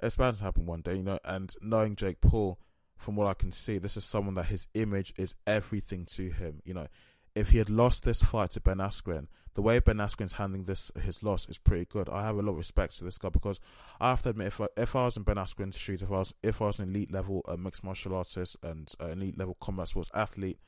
it's 0.01 0.15
bound 0.15 0.37
to 0.37 0.43
happen 0.43 0.65
one 0.65 0.81
day, 0.81 0.95
you 0.95 1.03
know. 1.03 1.19
And 1.23 1.53
knowing 1.61 1.95
Jake 1.95 2.19
Paul, 2.19 2.59
from 2.97 3.15
what 3.15 3.27
I 3.27 3.33
can 3.33 3.51
see, 3.51 3.77
this 3.77 3.95
is 3.95 4.03
someone 4.03 4.35
that 4.35 4.45
his 4.45 4.67
image 4.73 5.13
is 5.17 5.35
everything 5.45 6.05
to 6.15 6.29
him. 6.29 6.61
You 6.65 6.73
know, 6.73 6.87
if 7.35 7.49
he 7.49 7.57
had 7.57 7.69
lost 7.69 8.03
this 8.03 8.23
fight 8.23 8.51
to 8.51 8.61
Ben 8.61 8.77
Askren, 8.77 9.27
the 9.55 9.61
way 9.61 9.79
Ben 9.79 9.97
Askren's 9.97 10.33
handling 10.33 10.63
this 10.63 10.91
his 11.01 11.23
loss 11.23 11.47
is 11.47 11.57
pretty 11.57 11.85
good. 11.85 12.09
I 12.09 12.23
have 12.23 12.37
a 12.37 12.41
lot 12.41 12.51
of 12.51 12.57
respect 12.57 12.97
to 12.97 13.03
this 13.03 13.17
guy 13.17 13.29
because 13.29 13.59
I 13.99 14.09
have 14.09 14.23
to 14.23 14.29
admit, 14.29 14.47
if 14.47 14.61
I, 14.61 14.67
if 14.77 14.95
I 14.95 15.05
was 15.05 15.17
in 15.17 15.23
Ben 15.23 15.35
Askren's 15.37 15.77
shoes, 15.77 16.01
if 16.03 16.09
I 16.11 16.19
was 16.19 16.33
if 16.43 16.61
I 16.61 16.65
was 16.65 16.79
an 16.79 16.89
elite 16.89 17.11
level 17.11 17.43
uh, 17.47 17.57
mixed 17.57 17.83
martial 17.83 18.15
artist 18.15 18.57
and 18.63 18.91
uh, 18.99 19.07
elite 19.07 19.37
level 19.37 19.57
combat 19.61 19.89
sports 19.89 20.11
athlete, 20.13 20.59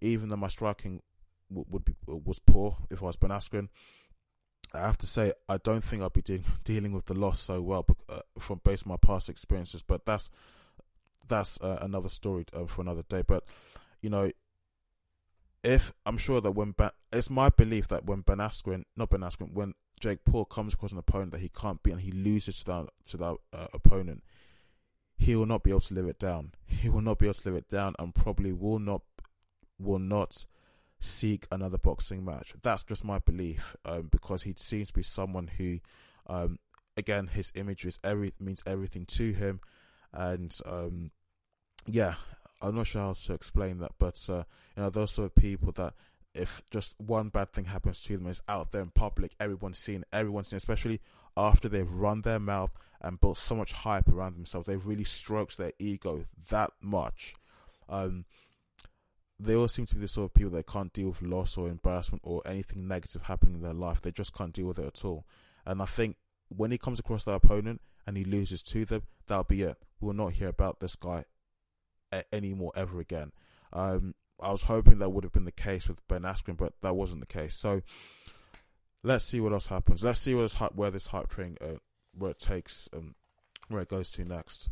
even 0.00 0.28
though 0.28 0.36
my 0.36 0.48
striking 0.48 1.02
w- 1.48 1.66
would 1.70 1.84
be 1.84 1.94
was 2.06 2.38
poor, 2.38 2.76
if 2.90 3.02
I 3.02 3.06
was 3.06 3.16
Ben 3.16 3.30
Askren, 3.30 3.68
I 4.74 4.80
have 4.80 4.98
to 4.98 5.06
say 5.06 5.32
I 5.48 5.58
don't 5.58 5.84
think 5.84 6.02
I'd 6.02 6.12
be 6.12 6.22
de- 6.22 6.44
dealing 6.64 6.92
with 6.92 7.06
the 7.06 7.14
loss 7.14 7.40
so 7.40 7.60
well 7.60 7.86
uh, 8.08 8.20
from 8.38 8.60
based 8.64 8.86
on 8.86 8.90
my 8.90 8.96
past 8.96 9.28
experiences. 9.28 9.82
But 9.82 10.04
that's 10.04 10.30
that's 11.26 11.60
uh, 11.60 11.78
another 11.80 12.08
story 12.08 12.44
uh, 12.52 12.66
for 12.66 12.82
another 12.82 13.02
day. 13.02 13.22
But 13.26 13.44
you 14.02 14.10
know, 14.10 14.30
if 15.62 15.92
I'm 16.06 16.18
sure 16.18 16.40
that 16.40 16.52
when 16.52 16.72
ben, 16.72 16.90
it's 17.12 17.30
my 17.30 17.50
belief 17.50 17.88
that 17.88 18.06
when 18.06 18.20
Ben 18.22 18.38
Askren, 18.38 18.84
not 18.96 19.10
Ben 19.10 19.20
Askren, 19.20 19.52
when 19.52 19.74
Jake 20.00 20.24
Paul 20.24 20.46
comes 20.46 20.74
across 20.74 20.92
an 20.92 20.98
opponent 20.98 21.32
that 21.32 21.40
he 21.40 21.50
can't 21.50 21.82
beat 21.82 21.92
and 21.92 22.00
he 22.00 22.12
loses 22.12 22.60
to 22.60 22.64
that 22.66 22.88
to 23.06 23.16
that 23.18 23.36
uh, 23.52 23.66
opponent, 23.74 24.22
he 25.16 25.36
will 25.36 25.46
not 25.46 25.62
be 25.62 25.70
able 25.70 25.80
to 25.80 25.94
live 25.94 26.06
it 26.06 26.18
down. 26.18 26.52
He 26.66 26.88
will 26.88 27.02
not 27.02 27.18
be 27.18 27.26
able 27.26 27.34
to 27.34 27.48
live 27.48 27.58
it 27.58 27.68
down, 27.68 27.94
and 27.98 28.14
probably 28.14 28.52
will 28.52 28.78
not 28.78 29.02
will 29.78 29.98
not 29.98 30.46
seek 30.98 31.46
another 31.50 31.78
boxing 31.78 32.24
match. 32.24 32.54
That's 32.62 32.84
just 32.84 33.04
my 33.04 33.18
belief, 33.18 33.76
um, 33.84 34.08
because 34.10 34.42
he 34.42 34.54
seems 34.56 34.88
to 34.88 34.94
be 34.94 35.02
someone 35.02 35.48
who, 35.58 35.80
um, 36.26 36.58
again, 36.96 37.28
his 37.28 37.52
image 37.54 37.84
is 37.84 37.98
every 38.02 38.32
means 38.40 38.62
everything 38.66 39.04
to 39.06 39.32
him, 39.32 39.60
and 40.12 40.58
um, 40.64 41.10
yeah, 41.86 42.14
I'm 42.60 42.74
not 42.74 42.86
sure 42.86 43.02
how 43.02 43.12
to 43.12 43.32
explain 43.32 43.78
that, 43.78 43.92
but 43.98 44.18
uh, 44.28 44.44
you 44.76 44.82
know, 44.82 44.90
those 44.90 45.12
sort 45.12 45.26
of 45.26 45.34
people 45.34 45.72
that 45.72 45.94
if 46.34 46.62
just 46.70 46.94
one 47.00 47.28
bad 47.28 47.52
thing 47.52 47.64
happens 47.64 48.00
to 48.02 48.16
them, 48.16 48.26
it's 48.26 48.42
out 48.48 48.72
there 48.72 48.82
in 48.82 48.90
public, 48.90 49.32
everyone's 49.40 49.78
seen, 49.78 50.04
everyone's 50.12 50.48
seen, 50.48 50.58
especially 50.58 51.00
after 51.36 51.68
they've 51.68 51.90
run 51.90 52.22
their 52.22 52.38
mouth 52.38 52.70
and 53.00 53.20
built 53.20 53.38
so 53.38 53.56
much 53.56 53.72
hype 53.72 54.08
around 54.08 54.36
themselves, 54.36 54.66
they've 54.66 54.86
really 54.86 55.04
stroked 55.04 55.58
their 55.58 55.72
ego 55.78 56.26
that 56.50 56.70
much. 56.80 57.34
Um, 57.88 58.26
they 59.38 59.54
all 59.54 59.68
seem 59.68 59.86
to 59.86 59.94
be 59.94 60.02
the 60.02 60.08
sort 60.08 60.26
of 60.26 60.34
people 60.34 60.50
that 60.52 60.66
can't 60.66 60.92
deal 60.92 61.08
with 61.08 61.22
loss 61.22 61.56
or 61.56 61.68
embarrassment 61.68 62.20
or 62.24 62.42
anything 62.44 62.86
negative 62.86 63.22
happening 63.22 63.54
in 63.54 63.62
their 63.62 63.72
life. 63.72 64.02
They 64.02 64.12
just 64.12 64.34
can't 64.34 64.52
deal 64.52 64.66
with 64.66 64.78
it 64.78 64.86
at 64.86 65.04
all. 65.04 65.24
And 65.64 65.80
I 65.80 65.86
think 65.86 66.16
when 66.48 66.70
he 66.70 66.78
comes 66.78 67.00
across 67.00 67.24
their 67.24 67.36
opponent 67.36 67.80
and 68.06 68.16
he 68.16 68.24
loses 68.24 68.62
to 68.64 68.84
them, 68.84 69.02
that'll 69.26 69.44
be 69.44 69.62
it. 69.62 69.78
We 69.98 70.08
will 70.08 70.14
not 70.14 70.34
hear 70.34 70.48
about 70.48 70.80
this 70.80 70.94
guy 70.94 71.24
anymore 72.32 72.72
ever 72.74 73.00
again. 73.00 73.32
Um, 73.72 74.14
I 74.40 74.50
was 74.52 74.62
hoping 74.62 74.98
that 74.98 75.10
would 75.10 75.24
have 75.24 75.32
been 75.32 75.44
the 75.44 75.52
case 75.52 75.88
with 75.88 76.06
Ben 76.08 76.22
Askren, 76.22 76.56
but 76.56 76.72
that 76.82 76.96
wasn't 76.96 77.20
the 77.20 77.26
case. 77.26 77.54
So 77.54 77.82
let's 79.02 79.24
see 79.24 79.40
what 79.40 79.52
else 79.52 79.66
happens. 79.66 80.02
Let's 80.02 80.20
see 80.20 80.34
where 80.34 80.44
this 80.44 80.54
hype, 80.54 80.74
where 80.74 80.90
this 80.90 81.08
hype 81.08 81.28
train 81.28 81.56
uh, 81.60 81.78
where 82.16 82.32
it 82.32 82.38
takes 82.38 82.88
um, 82.92 83.14
where 83.68 83.82
it 83.82 83.88
goes 83.88 84.10
to 84.12 84.24
next. 84.24 84.70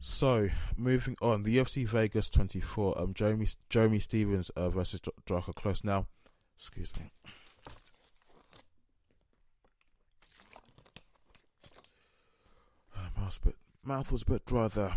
So 0.00 0.48
moving 0.76 1.16
on, 1.20 1.42
the 1.42 1.58
UFC 1.58 1.86
Vegas 1.86 2.30
24. 2.30 2.98
Um, 2.98 3.14
Jeremy 3.14 3.46
Jeremy 3.68 3.98
Stephens 3.98 4.50
uh, 4.50 4.70
versus 4.70 5.00
Drakkar 5.00 5.54
Klose. 5.54 5.84
Now, 5.84 6.06
excuse 6.56 6.92
me. 6.98 7.12
Uh, 13.16 13.50
mouth 13.84 14.10
was 14.10 14.22
a 14.22 14.26
bit 14.26 14.44
dry 14.44 14.66
there. 14.66 14.96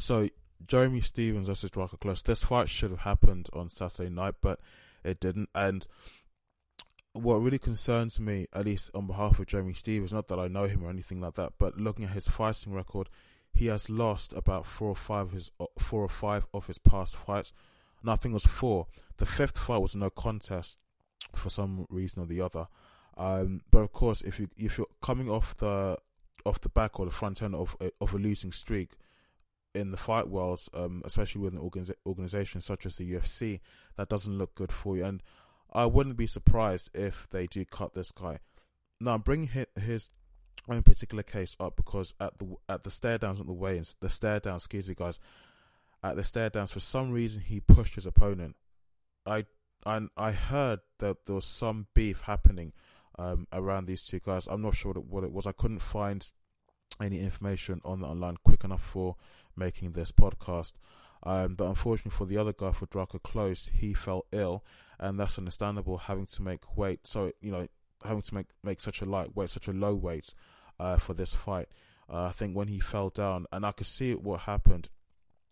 So 0.00 0.28
Jeremy 0.66 1.00
Stephens 1.00 1.48
versus 1.48 1.70
Drakkar 1.70 1.98
Klose. 1.98 2.22
This 2.22 2.44
fight 2.44 2.68
should 2.68 2.90
have 2.90 3.00
happened 3.00 3.48
on 3.52 3.70
Saturday 3.70 4.10
night, 4.10 4.34
but 4.40 4.60
it 5.02 5.20
didn't. 5.20 5.48
And 5.54 5.86
what 7.12 7.36
really 7.36 7.58
concerns 7.58 8.20
me, 8.20 8.46
at 8.52 8.64
least 8.64 8.90
on 8.94 9.06
behalf 9.06 9.38
of 9.38 9.46
Jeremy 9.46 9.74
Stephens, 9.74 10.12
not 10.12 10.28
that 10.28 10.38
I 10.38 10.48
know 10.48 10.66
him 10.66 10.84
or 10.84 10.90
anything 10.90 11.20
like 11.20 11.34
that, 11.34 11.54
but 11.58 11.78
looking 11.78 12.04
at 12.04 12.12
his 12.12 12.28
fighting 12.28 12.72
record, 12.72 13.08
he 13.52 13.66
has 13.66 13.88
lost 13.88 14.32
about 14.32 14.66
four 14.66 14.88
or 14.88 14.96
five 14.96 15.26
of 15.26 15.32
his 15.32 15.50
four 15.78 16.02
or 16.02 16.08
five 16.08 16.46
of 16.52 16.66
his 16.66 16.78
past 16.78 17.16
fights. 17.16 17.52
Nothing 18.02 18.32
was 18.32 18.44
four. 18.44 18.88
The 19.18 19.26
fifth 19.26 19.56
fight 19.56 19.78
was 19.78 19.94
no 19.94 20.10
contest 20.10 20.76
for 21.34 21.50
some 21.50 21.86
reason 21.88 22.22
or 22.22 22.26
the 22.26 22.40
other. 22.40 22.66
Um, 23.16 23.60
but 23.70 23.78
of 23.78 23.92
course, 23.92 24.22
if 24.22 24.40
you 24.40 24.48
if 24.56 24.76
you're 24.76 24.88
coming 25.00 25.30
off 25.30 25.56
the 25.56 25.96
off 26.44 26.60
the 26.60 26.68
back 26.68 26.98
or 26.98 27.06
the 27.06 27.12
front 27.12 27.42
end 27.42 27.54
of 27.54 27.76
of 28.00 28.12
a 28.12 28.18
losing 28.18 28.50
streak 28.50 28.90
in 29.74 29.90
the 29.90 29.96
fight 29.96 30.28
world, 30.28 30.62
um, 30.72 31.02
especially 31.04 31.40
with 31.40 31.54
an 31.54 31.60
organiza- 31.60 31.96
organization 32.06 32.60
such 32.60 32.86
as 32.86 32.96
the 32.96 33.12
UFC, 33.12 33.60
that 33.96 34.08
doesn't 34.08 34.38
look 34.38 34.54
good 34.54 34.72
for 34.72 34.96
you. 34.96 35.04
And 35.04 35.22
I 35.72 35.86
wouldn't 35.86 36.16
be 36.16 36.26
surprised 36.26 36.90
if 36.94 37.26
they 37.30 37.46
do 37.46 37.64
cut 37.64 37.94
this 37.94 38.12
guy. 38.12 38.38
Now, 39.00 39.14
I'm 39.14 39.22
bringing 39.22 39.50
his 39.78 40.10
own 40.68 40.82
particular 40.82 41.22
case 41.22 41.56
up 41.58 41.76
because 41.76 42.14
at 42.20 42.38
the 42.38 42.54
at 42.68 42.84
the 42.84 42.90
stare 42.90 43.18
downs 43.18 43.40
at 43.40 43.46
the 43.46 43.52
weigh-ins, 43.52 43.96
the 44.00 44.08
stare 44.08 44.40
downs, 44.40 44.62
excuse 44.62 44.88
me, 44.88 44.94
guys, 44.94 45.18
at 46.02 46.16
the 46.16 46.24
stare 46.24 46.50
downs, 46.50 46.72
for 46.72 46.80
some 46.80 47.10
reason 47.10 47.42
he 47.42 47.60
pushed 47.60 47.96
his 47.96 48.06
opponent. 48.06 48.56
I 49.26 49.46
I 49.84 50.02
I 50.16 50.32
heard 50.32 50.80
that 51.00 51.26
there 51.26 51.34
was 51.34 51.44
some 51.44 51.88
beef 51.94 52.22
happening 52.22 52.72
um, 53.18 53.46
around 53.52 53.86
these 53.86 54.06
two 54.06 54.20
guys. 54.20 54.46
I'm 54.46 54.62
not 54.62 54.74
sure 54.76 54.92
what 54.92 54.98
it, 54.98 55.04
what 55.06 55.24
it 55.24 55.32
was. 55.32 55.46
I 55.46 55.52
couldn't 55.52 55.80
find 55.80 56.30
any 57.00 57.20
information 57.20 57.80
on 57.84 58.00
the 58.00 58.06
online 58.06 58.36
quick 58.44 58.64
enough 58.64 58.82
for 58.82 59.16
making 59.56 59.92
this 59.92 60.12
podcast. 60.12 60.72
Um, 61.22 61.54
but 61.54 61.68
unfortunately 61.68 62.10
for 62.10 62.26
the 62.26 62.36
other 62.36 62.52
guy, 62.52 62.72
for 62.72 62.86
Drakkar 62.86 63.22
Klose, 63.22 63.70
he 63.72 63.94
fell 63.94 64.26
ill, 64.30 64.64
and 64.98 65.18
that's 65.18 65.38
understandable. 65.38 65.96
Having 65.96 66.26
to 66.26 66.42
make 66.42 66.76
weight, 66.76 67.06
so 67.06 67.32
you 67.40 67.50
know, 67.50 67.66
having 68.04 68.22
to 68.22 68.34
make 68.34 68.46
make 68.62 68.80
such 68.80 69.00
a 69.00 69.06
light 69.06 69.34
weight, 69.34 69.50
such 69.50 69.68
a 69.68 69.72
low 69.72 69.94
weight 69.94 70.34
uh, 70.78 70.98
for 70.98 71.14
this 71.14 71.34
fight. 71.34 71.68
Uh, 72.12 72.24
I 72.24 72.32
think 72.32 72.54
when 72.54 72.68
he 72.68 72.78
fell 72.78 73.08
down, 73.08 73.46
and 73.52 73.64
I 73.64 73.72
could 73.72 73.86
see 73.86 74.14
what 74.14 74.40
happened 74.40 74.90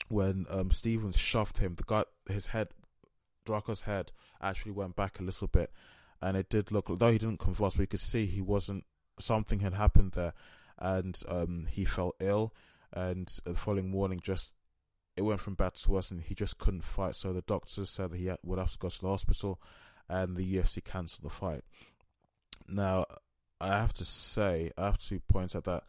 when 0.09 0.45
um, 0.51 0.71
Stephens 0.71 1.19
shoved 1.19 1.59
him. 1.59 1.75
The 1.77 1.85
guy, 1.85 2.05
his 2.29 2.49
head, 2.49 2.69
Drakkar's 3.47 3.83
head, 3.83 4.13
actually 4.43 4.73
went 4.73 4.95
back 4.95 5.19
a 5.19 5.23
little 5.23 5.49
bit, 5.49 5.71
and 6.21 6.37
it 6.37 6.51
did 6.51 6.71
look, 6.71 6.91
though 6.99 7.11
he 7.11 7.19
didn't 7.19 7.39
convulse, 7.39 7.79
we 7.79 7.87
could 7.87 8.01
see 8.01 8.27
he 8.27 8.43
wasn't. 8.43 8.85
Something 9.19 9.61
had 9.61 9.75
happened 9.75 10.13
there, 10.13 10.35
and 10.79 11.19
um, 11.29 11.67
he 11.71 11.85
fell 11.85 12.15
ill. 12.21 12.53
And 12.93 13.27
the 13.45 13.55
following 13.55 13.91
morning, 13.91 14.21
just 14.23 14.53
it 15.17 15.23
went 15.23 15.41
from 15.41 15.55
bad 15.55 15.75
to 15.75 15.91
worse, 15.91 16.11
and 16.11 16.23
he 16.23 16.35
just 16.35 16.59
couldn't 16.59 16.85
fight. 16.85 17.17
So 17.17 17.33
the 17.33 17.43
doctors 17.43 17.91
said 17.91 18.11
that 18.11 18.19
he 18.19 18.27
had, 18.27 18.39
would 18.45 18.59
have 18.59 18.73
to 18.73 18.79
go 18.79 18.89
to 18.89 19.01
the 19.01 19.09
hospital, 19.09 19.61
and 20.09 20.37
the 20.37 20.57
UFC 20.57 20.85
cancelled 20.85 21.25
the 21.25 21.31
fight. 21.31 21.63
Now, 22.69 23.07
I 23.61 23.79
have 23.79 23.93
to 23.95 24.05
say, 24.05 24.71
I 24.77 24.87
have 24.87 24.99
to 24.99 25.21
point 25.21 25.55
out 25.55 25.65
that 25.65 25.85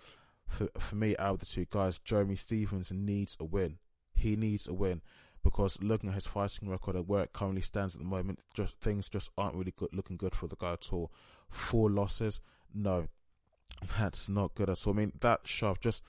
for 0.48 0.70
for 0.78 0.96
me, 0.96 1.16
out 1.18 1.36
of 1.36 1.40
the 1.40 1.46
two 1.46 1.66
guys, 1.70 2.00
Jeremy 2.00 2.36
Stephens 2.36 2.92
needs 2.92 3.38
a 3.40 3.46
win. 3.46 3.78
He 4.16 4.36
needs 4.36 4.68
a 4.68 4.74
win 4.74 5.02
because 5.44 5.82
looking 5.82 6.10
at 6.10 6.16
his 6.16 6.28
fighting 6.28 6.70
record 6.70 6.96
and 6.96 7.08
where 7.08 7.24
it 7.24 7.34
currently 7.34 7.62
stands 7.62 7.96
at 7.96 8.00
the 8.00 8.08
moment, 8.08 8.40
just 8.54 8.78
things 8.80 9.10
just 9.10 9.30
aren't 9.38 9.56
really 9.56 9.74
good, 9.76 9.90
looking 9.94 10.18
good 10.18 10.36
for 10.36 10.48
the 10.48 10.56
guy 10.56 10.74
at 10.74 10.94
all. 10.94 11.12
Four 11.50 11.90
losses, 11.90 12.40
no, 12.74 13.08
that's 13.98 14.30
not 14.30 14.56
good 14.56 14.70
at 14.70 14.86
all. 14.88 14.94
I 14.94 14.98
mean, 14.98 15.14
that 15.22 15.42
shove 15.46 15.80
just 15.80 16.04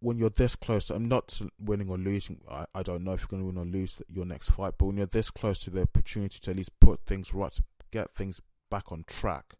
when 0.00 0.18
you're 0.18 0.30
this 0.30 0.56
close. 0.56 0.90
I'm 0.90 1.08
not 1.08 1.40
winning 1.58 1.90
or 1.90 1.98
losing. 1.98 2.40
I, 2.50 2.66
I 2.74 2.82
don't 2.82 3.04
know 3.04 3.12
if 3.12 3.22
you're 3.22 3.28
going 3.38 3.42
to 3.42 3.46
win 3.46 3.58
or 3.58 3.70
lose 3.70 4.00
your 4.08 4.26
next 4.26 4.50
fight, 4.50 4.74
but 4.78 4.86
when 4.86 4.96
you're 4.96 5.06
this 5.06 5.30
close 5.30 5.60
to 5.60 5.70
the 5.70 5.82
opportunity 5.82 6.38
to 6.40 6.50
at 6.50 6.56
least 6.56 6.78
put 6.80 7.06
things 7.06 7.34
right, 7.34 7.52
to 7.52 7.62
get 7.90 8.14
things 8.14 8.40
back 8.70 8.92
on 8.92 9.04
track, 9.06 9.54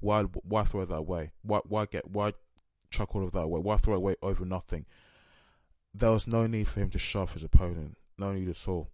why 0.00 0.22
why 0.22 0.64
throw 0.64 0.84
that 0.84 1.02
way? 1.02 1.32
Why 1.42 1.60
why 1.66 1.86
get 1.86 2.10
why 2.10 2.32
chuck 2.90 3.14
all 3.14 3.24
of 3.24 3.32
that 3.32 3.40
away? 3.40 3.60
Why 3.60 3.76
throw 3.76 3.94
away 3.94 4.14
over 4.22 4.44
nothing? 4.44 4.86
There 5.92 6.10
was 6.10 6.26
no 6.26 6.46
need 6.46 6.68
for 6.68 6.80
him 6.80 6.90
to 6.90 6.98
shove 6.98 7.32
his 7.32 7.42
opponent 7.42 7.96
no 8.18 8.32
need 8.32 8.48
at 8.48 8.68
all. 8.68 8.90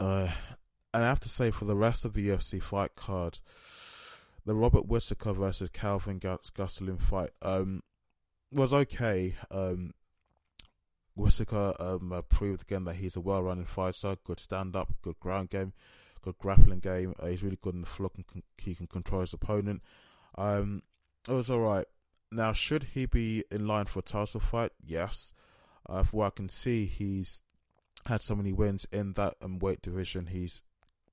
Uh, 0.00 0.28
and 0.92 1.04
I 1.04 1.08
have 1.08 1.20
to 1.20 1.28
say, 1.28 1.50
for 1.50 1.66
the 1.66 1.76
rest 1.76 2.04
of 2.04 2.14
the 2.14 2.28
UFC 2.28 2.62
fight 2.62 2.96
card, 2.96 3.38
the 4.44 4.54
Robert 4.54 4.86
Whitaker 4.86 5.32
versus 5.32 5.68
Calvin 5.68 6.18
Gastelum 6.18 7.00
fight 7.00 7.30
um, 7.42 7.82
was 8.56 8.72
okay. 8.72 9.34
Um, 9.50 9.92
Whitaker 11.14 11.74
um, 11.78 12.12
uh, 12.12 12.22
proved 12.22 12.62
again 12.62 12.84
that 12.84 12.96
he's 12.96 13.16
a 13.16 13.20
well-rounded 13.20 13.68
fighter, 13.68 14.16
good 14.24 14.40
stand-up, 14.40 14.92
good 15.02 15.18
ground 15.20 15.50
game, 15.50 15.72
good 16.22 16.36
grappling 16.38 16.80
game. 16.80 17.14
Uh, 17.18 17.26
he's 17.26 17.42
really 17.42 17.58
good 17.60 17.74
in 17.74 17.82
the 17.82 17.86
floor 17.86 18.10
and 18.16 18.42
he 18.58 18.74
can 18.74 18.86
control 18.86 19.22
his 19.22 19.32
opponent. 19.32 19.82
Um, 20.36 20.82
it 21.28 21.32
was 21.32 21.50
all 21.50 21.60
right. 21.60 21.86
Now, 22.30 22.52
should 22.52 22.84
he 22.94 23.06
be 23.06 23.44
in 23.50 23.66
line 23.66 23.86
for 23.86 24.00
a 24.00 24.02
title 24.02 24.40
fight? 24.40 24.72
Yes. 24.84 25.32
Uh, 25.88 26.04
what 26.10 26.26
I 26.26 26.30
can 26.30 26.48
see, 26.48 26.84
he's 26.84 27.42
had 28.06 28.22
so 28.22 28.34
many 28.34 28.52
wins 28.52 28.86
in 28.92 29.12
that 29.14 29.34
um, 29.42 29.58
weight 29.58 29.80
division. 29.80 30.26
He's 30.26 30.62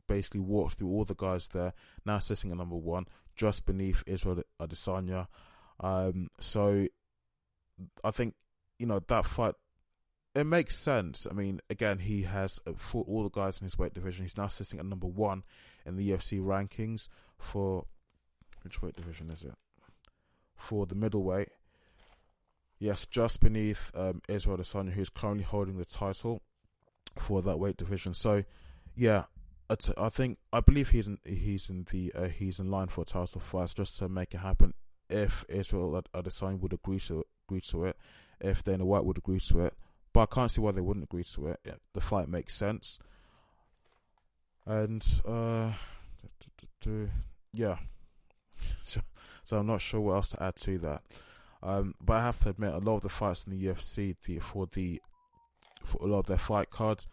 basically 0.08 0.41
walked 0.41 0.75
through 0.75 0.89
all 0.89 1.06
the 1.06 1.15
guys 1.15 1.47
there, 1.49 1.73
now 2.06 2.19
sitting 2.19 2.51
at 2.51 2.58
number 2.58 2.75
one, 2.75 3.06
just 3.36 3.65
beneath 3.65 4.03
Israel 4.06 4.41
Adesanya. 4.60 5.27
Um, 5.79 6.27
so 6.39 6.88
I 8.04 8.12
think, 8.12 8.36
you 8.80 8.86
know, 8.86 9.00
that 9.08 9.26
fight, 9.26 9.56
it 10.36 10.46
makes 10.46 10.78
sense. 10.78 11.28
I 11.30 11.34
mean, 11.34 11.60
again, 11.69 12.00
he 12.00 12.24
has 12.24 12.60
fought 12.78 13.08
all 13.08 13.24
the 13.24 13.30
guys 13.30 13.60
in 13.60 13.65
his 13.65 13.78
weight 13.78 13.93
division. 13.93 14.26
He's 14.26 14.38
now 14.38 14.48
sitting 14.48 14.80
at 14.80 14.86
number 14.86 15.08
one 15.08 15.43
in 15.86 15.96
the 15.96 16.10
UFC 16.10 16.41
rankings 16.41 17.08
for, 17.38 17.86
which 18.63 18.82
weight 18.82 18.96
division 18.96 19.30
is 19.30 19.43
it? 19.43 19.54
For 20.56 20.86
the 20.86 20.96
middleweight. 20.96 21.50
Yes, 22.80 23.06
just 23.06 23.39
beneath 23.39 23.91
um, 23.96 24.22
Israel 24.28 24.58
Adesanya, 24.58 24.91
who's 24.91 25.10
currently 25.10 25.43
holding 25.43 25.78
the 25.78 25.86
title 25.86 26.41
for 27.17 27.41
that 27.41 27.60
weight 27.60 27.78
division. 27.78 28.13
So, 28.13 28.43
yeah, 28.96 29.26
I 29.98 30.10
think 30.10 30.38
I 30.52 30.60
believe 30.60 30.89
he's 30.89 31.08
in 31.08 31.17
he's 31.26 31.69
in 31.69 31.86
the 31.91 32.12
uh, 32.13 32.28
he's 32.28 32.60
in 32.60 32.69
line 32.69 32.88
for 32.88 33.02
a 33.02 33.06
title 33.06 33.41
fight 33.41 33.74
just 33.76 33.98
to 34.00 34.10
make 34.10 34.34
it 34.34 34.39
happen. 34.39 34.74
If 35.10 35.46
Israel 35.50 36.02
Adesanya 36.13 36.60
would 36.60 36.74
agree 36.74 37.00
to 37.02 37.24
agree 37.47 37.62
to 37.62 37.86
it, 37.86 37.97
if 38.39 38.63
Dana 38.63 38.86
White 38.86 39.06
would 39.06 39.17
agree 39.17 39.39
to 39.39 39.62
it, 39.62 39.73
but 40.13 40.21
I 40.21 40.25
can't 40.27 40.51
see 40.51 40.62
why 40.62 40.71
they 40.71 40.82
wouldn't 40.82 41.06
agree 41.06 41.23
to 41.23 41.47
it. 41.47 41.60
Yeah, 41.65 41.75
the 41.93 42.01
fight 42.01 42.27
makes 42.27 42.56
sense, 42.56 42.99
and 44.65 45.06
uh, 45.27 45.73
yeah, 47.53 47.77
so 49.43 49.58
I'm 49.58 49.67
not 49.67 49.82
sure 49.82 50.01
what 50.01 50.13
else 50.13 50.29
to 50.29 50.43
add 50.43 50.56
to 50.58 50.77
that. 50.79 51.01
Um, 51.62 51.95
but 52.01 52.13
I 52.13 52.21
have 52.23 52.39
to 52.43 52.49
admit, 52.49 52.73
a 52.73 52.79
lot 52.79 52.97
of 52.97 53.03
the 53.03 53.10
fights 53.10 53.45
in 53.45 53.58
the 53.58 53.65
UFC 53.67 54.15
the, 54.25 54.39
for 54.39 54.65
the 54.65 55.01
for 55.84 56.03
a 56.03 56.08
lot 56.08 56.19
of 56.19 56.25
their 56.27 56.38
fight 56.38 56.69
cards. 56.69 57.08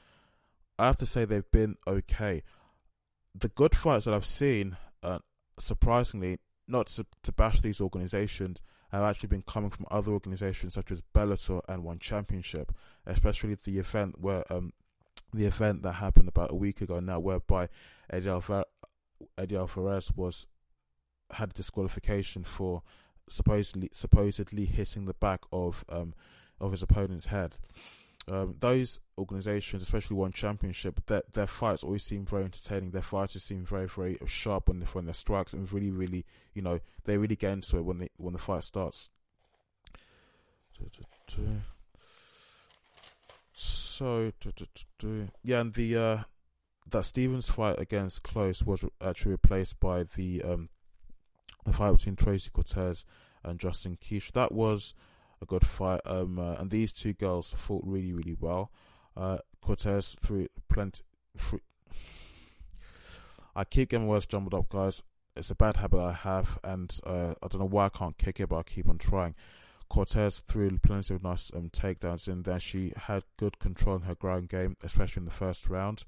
I 0.79 0.87
have 0.87 0.97
to 0.99 1.07
say 1.07 1.25
they've 1.25 1.51
been 1.51 1.77
okay. 1.87 2.43
The 3.35 3.49
good 3.49 3.77
fights 3.77 4.07
that 4.07 4.15
I've 4.15 4.27
seen, 4.27 4.77
uh, 5.03 5.21
surprisingly, 5.59 6.39
not 6.67 6.89
to, 6.89 7.07
to 7.23 7.33
bash 7.33 7.61
these 7.61 7.81
organizations, 7.81 8.63
have 8.93 9.03
actually 9.03 9.29
been 9.29 9.43
coming 9.43 9.71
from 9.71 9.87
other 9.91 10.13
organizations 10.13 10.75
such 10.75 10.91
as 10.91 11.03
Bellator 11.15 11.63
and 11.69 11.85
One 11.85 11.99
Championship, 11.99 12.73
especially 13.07 13.55
the 13.55 13.79
event 13.79 14.21
where 14.21 14.45
um, 14.53 14.73
the 15.33 15.47
event 15.47 15.83
that 15.83 15.95
happened 15.95 16.29
about 16.29 16.51
a 16.51 16.57
week 16.57 16.81
ago 16.81 17.01
now, 17.01 17.21
whereby 17.21 17.69
Eddie, 18.11 18.29
Alvar- 18.29 18.67
Eddie 19.39 19.57
Alvarez 19.57 20.13
was 20.15 20.47
had 21.33 21.51
a 21.51 21.55
disqualification 21.55 22.43
for 22.43 22.83
supposedly 23.29 23.89
supposedly 23.93 24.65
hitting 24.65 25.05
the 25.05 25.15
back 25.15 25.43
of 25.53 25.85
um, 25.89 26.15
of 26.61 26.73
his 26.73 26.83
opponent's 26.83 27.27
head 27.27 27.59
um, 28.31 28.55
those 28.61 29.01
organizations, 29.19 29.83
especially 29.83 30.17
one 30.17 30.33
championship, 30.33 31.05
their 31.07 31.23
their 31.33 31.49
fights 31.49 31.83
always 31.83 32.05
seem 32.05 32.25
very 32.25 32.45
entertaining. 32.45 32.93
Their 32.93 33.03
fighters 33.03 33.43
seem 33.43 33.65
very 33.65 33.89
very 33.89 34.19
sharp 34.27 34.69
on 34.69 34.79
the 34.79 34.87
when 34.87 35.07
their 35.07 35.15
strikes 35.15 35.53
and 35.53 35.71
really 35.73 35.91
really 35.91 36.25
you 36.55 36.63
know 36.63 36.79
they 37.05 37.19
really 37.19 37.35
get 37.35 37.53
into 37.53 37.79
it 37.79 37.85
when 37.85 37.99
they 37.99 38.09
when 38.17 38.33
the 38.33 38.39
fight 38.39 38.63
starts. 38.63 39.11
So 43.53 44.33
yeah, 45.43 45.61
and 45.61 45.75
the 45.75 45.97
uh, 45.97 46.19
that 46.89 47.05
Stephens 47.05 47.51
fight 47.51 47.79
against 47.79 48.23
Klose 48.23 48.65
was 48.65 48.85
actually 49.01 49.33
replaced 49.33 49.81
by 49.81 50.05
the 50.05 50.43
um, 50.43 50.69
the 51.65 51.73
fight 51.73 51.93
between 51.93 52.17
Tracy 52.17 52.51
Cortez 52.51 53.05
and 53.43 53.59
Justin 53.59 53.99
Gaethje. 54.01 54.33
That 54.33 54.53
was 54.53 54.95
a 55.43 55.47
good 55.47 55.67
fight. 55.67 56.01
Um, 56.05 56.39
uh, 56.39 56.55
and 56.55 56.71
these 56.71 56.93
two 56.93 57.13
girls 57.13 57.55
fought 57.57 57.83
really, 57.85 58.13
really 58.13 58.37
well. 58.39 58.71
Uh, 59.17 59.39
Cortez 59.61 60.17
threw 60.21 60.49
plenty. 60.69 61.03
Threw, 61.37 61.61
I 63.55 63.65
keep 63.65 63.91
getting 63.91 64.07
words 64.07 64.27
jumbled 64.27 64.55
up, 64.55 64.69
guys. 64.69 65.03
It's 65.37 65.51
a 65.51 65.55
bad 65.55 65.77
habit 65.77 66.01
I 66.01 66.13
have, 66.13 66.59
and 66.65 66.97
uh, 67.05 67.35
I 67.43 67.49
don't 67.49 67.61
know 67.61 67.69
why 67.69 67.87
I 67.87 67.89
can't 67.89 68.19
kick 68.19 68.41
it, 68.41 68.49
but 68.49 68.59
I 68.59 68.63
keep 68.63 68.89
on 68.89 68.99
trying. 68.99 69.35
Cortez 69.89 70.41
threw 70.41 70.79
plenty 70.79 71.15
of 71.15 71.23
nice 71.23 71.51
um, 71.55 71.69
takedowns 71.71 72.29
in 72.29 72.43
there. 72.43 72.61
She 72.61 72.93
had 72.97 73.25
good 73.37 73.59
control 73.59 73.97
in 73.97 74.03
her 74.03 74.15
ground 74.15 74.49
game, 74.49 74.77
especially 74.83 75.21
in 75.21 75.25
the 75.25 75.33
first 75.33 75.69
round. 75.69 76.05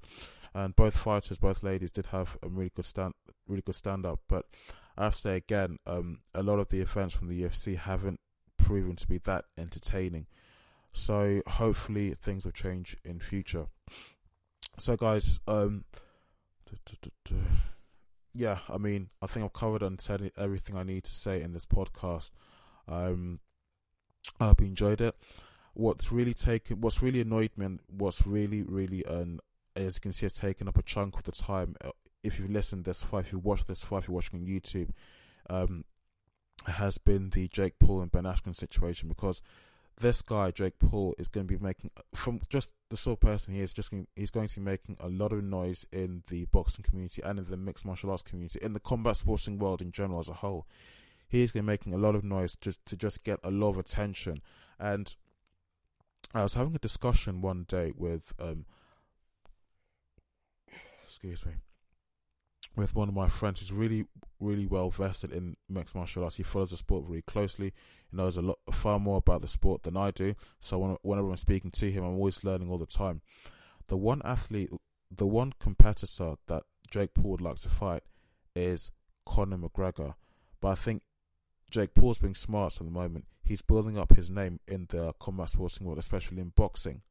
and 0.53 0.75
both 0.75 0.95
fighters, 0.95 1.37
both 1.37 1.63
ladies, 1.63 1.91
did 1.91 2.07
have 2.07 2.37
a 2.41 2.47
really 2.47 2.71
good 2.73 2.85
stand, 2.85 3.13
really 3.47 3.61
good 3.61 3.75
stand 3.75 4.05
up. 4.05 4.21
But 4.29 4.45
I 4.97 5.05
have 5.05 5.15
to 5.15 5.21
say 5.21 5.35
again, 5.35 5.79
um, 5.85 6.19
a 6.33 6.43
lot 6.43 6.59
of 6.59 6.69
the 6.69 6.79
events 6.79 7.13
from 7.13 7.27
the 7.27 7.41
UFC 7.43 7.77
haven't 7.77 8.19
proven 8.63 8.95
to 8.95 9.07
be 9.07 9.17
that 9.19 9.45
entertaining. 9.57 10.27
So 10.93 11.41
hopefully 11.47 12.13
things 12.13 12.45
will 12.45 12.51
change 12.51 12.95
in 13.03 13.19
future. 13.19 13.67
So 14.79 14.95
guys, 14.95 15.39
um, 15.47 15.85
yeah, 18.33 18.59
I 18.69 18.77
mean, 18.77 19.09
I 19.21 19.27
think 19.27 19.45
I've 19.45 19.53
covered 19.53 19.83
and 19.83 19.99
said 19.99 20.31
everything 20.37 20.75
I 20.75 20.83
need 20.83 21.03
to 21.03 21.11
say 21.11 21.41
in 21.41 21.53
this 21.53 21.65
podcast. 21.65 22.31
Um, 22.87 23.39
I 24.39 24.45
hope 24.45 24.61
you 24.61 24.67
enjoyed 24.67 25.01
it. 25.01 25.15
What's 25.73 26.11
really 26.11 26.33
taken, 26.33 26.81
what's 26.81 27.01
really 27.01 27.21
annoyed 27.21 27.51
me, 27.57 27.65
and 27.65 27.79
what's 27.87 28.25
really, 28.25 28.61
really, 28.61 29.05
um, 29.05 29.39
as 29.75 29.95
you 29.95 30.01
can 30.01 30.13
see, 30.13 30.25
has 30.25 30.33
taken 30.33 30.67
up 30.67 30.77
a 30.77 30.83
chunk 30.83 31.15
of 31.15 31.23
the 31.23 31.31
time. 31.31 31.75
Uh, 31.83 31.89
if 32.23 32.39
you've 32.39 32.51
listened 32.51 32.85
this 32.85 33.03
far, 33.03 33.19
if 33.19 33.31
you 33.31 33.39
watched 33.39 33.67
this 33.67 33.83
far, 33.83 33.99
if 33.99 34.07
you're 34.07 34.15
watching 34.15 34.39
on 34.39 34.45
YouTube, 34.45 34.89
um, 35.49 35.83
has 36.67 36.97
been 36.97 37.29
the 37.31 37.47
Jake 37.47 37.79
Paul 37.79 38.01
and 38.01 38.11
Ben 38.11 38.23
Askren 38.23 38.55
situation 38.55 39.09
because 39.09 39.41
this 39.99 40.21
guy 40.21 40.51
Jake 40.51 40.79
Paul 40.79 41.13
is 41.17 41.27
going 41.27 41.47
to 41.47 41.57
be 41.57 41.63
making 41.63 41.91
from 42.15 42.41
just 42.49 42.73
the 42.89 42.95
sort 42.95 43.17
of 43.17 43.21
person 43.21 43.53
he 43.53 43.61
is 43.61 43.73
just 43.73 43.91
going, 43.91 44.07
he's 44.15 44.31
going 44.31 44.47
to 44.47 44.59
be 44.59 44.65
making 44.65 44.97
a 44.99 45.07
lot 45.07 45.31
of 45.31 45.43
noise 45.43 45.85
in 45.91 46.23
the 46.27 46.45
boxing 46.45 46.83
community 46.83 47.21
and 47.23 47.39
in 47.39 47.45
the 47.45 47.57
mixed 47.57 47.85
martial 47.85 48.11
arts 48.11 48.23
community 48.23 48.59
in 48.61 48.73
the 48.73 48.79
combat 48.79 49.17
sporting 49.17 49.59
world 49.59 49.81
in 49.81 49.91
general 49.91 50.19
as 50.19 50.29
a 50.29 50.33
whole. 50.33 50.65
He's 51.27 51.51
going 51.51 51.63
to 51.63 51.67
be 51.67 51.73
making 51.73 51.93
a 51.93 51.97
lot 51.97 52.15
of 52.15 52.23
noise 52.23 52.55
just 52.55 52.85
to 52.87 52.97
just 52.97 53.23
get 53.23 53.39
a 53.43 53.51
lot 53.51 53.69
of 53.69 53.77
attention. 53.77 54.41
And 54.79 55.15
I 56.33 56.43
was 56.43 56.55
having 56.55 56.75
a 56.75 56.79
discussion 56.79 57.41
one 57.41 57.65
day 57.67 57.91
with 57.95 58.33
um 58.39 58.65
excuse 61.05 61.45
me 61.45 61.53
with 62.75 62.95
one 62.95 63.07
of 63.07 63.13
my 63.13 63.27
friends 63.27 63.59
who's 63.59 63.71
really, 63.71 64.05
really 64.39 64.65
well 64.65 64.89
vested 64.89 65.31
in 65.31 65.55
mixed 65.69 65.95
martial 65.95 66.23
arts. 66.23 66.37
He 66.37 66.43
follows 66.43 66.71
the 66.71 66.77
sport 66.77 67.05
very 67.07 67.21
closely. 67.21 67.73
He 68.09 68.17
knows 68.17 68.37
a 68.37 68.41
lot, 68.41 68.59
far 68.71 68.99
more 68.99 69.17
about 69.17 69.41
the 69.41 69.47
sport 69.47 69.83
than 69.83 69.95
I 69.95 70.11
do. 70.11 70.35
So 70.59 70.79
when, 70.79 70.97
whenever 71.01 71.29
I'm 71.29 71.37
speaking 71.37 71.71
to 71.71 71.91
him, 71.91 72.03
I'm 72.03 72.15
always 72.15 72.43
learning 72.43 72.69
all 72.69 72.79
the 72.79 72.85
time. 72.85 73.21
The 73.87 73.97
one 73.97 74.21
athlete, 74.25 74.71
the 75.15 75.27
one 75.27 75.53
competitor 75.59 76.35
that 76.47 76.63
Jake 76.89 77.13
Paul 77.13 77.31
would 77.31 77.41
like 77.41 77.57
to 77.57 77.69
fight 77.69 78.01
is 78.55 78.91
Conor 79.25 79.57
McGregor. 79.57 80.15
But 80.61 80.69
I 80.69 80.75
think 80.75 81.03
Jake 81.69 81.93
Paul's 81.93 82.19
being 82.19 82.35
smart 82.35 82.77
at 82.79 82.85
the 82.85 82.91
moment. 82.91 83.25
He's 83.43 83.61
building 83.61 83.97
up 83.97 84.15
his 84.15 84.29
name 84.29 84.59
in 84.67 84.87
the 84.89 85.13
combat 85.19 85.49
sporting 85.49 85.85
world, 85.85 85.99
especially 85.99 86.39
in 86.39 86.53
boxing. 86.55 87.01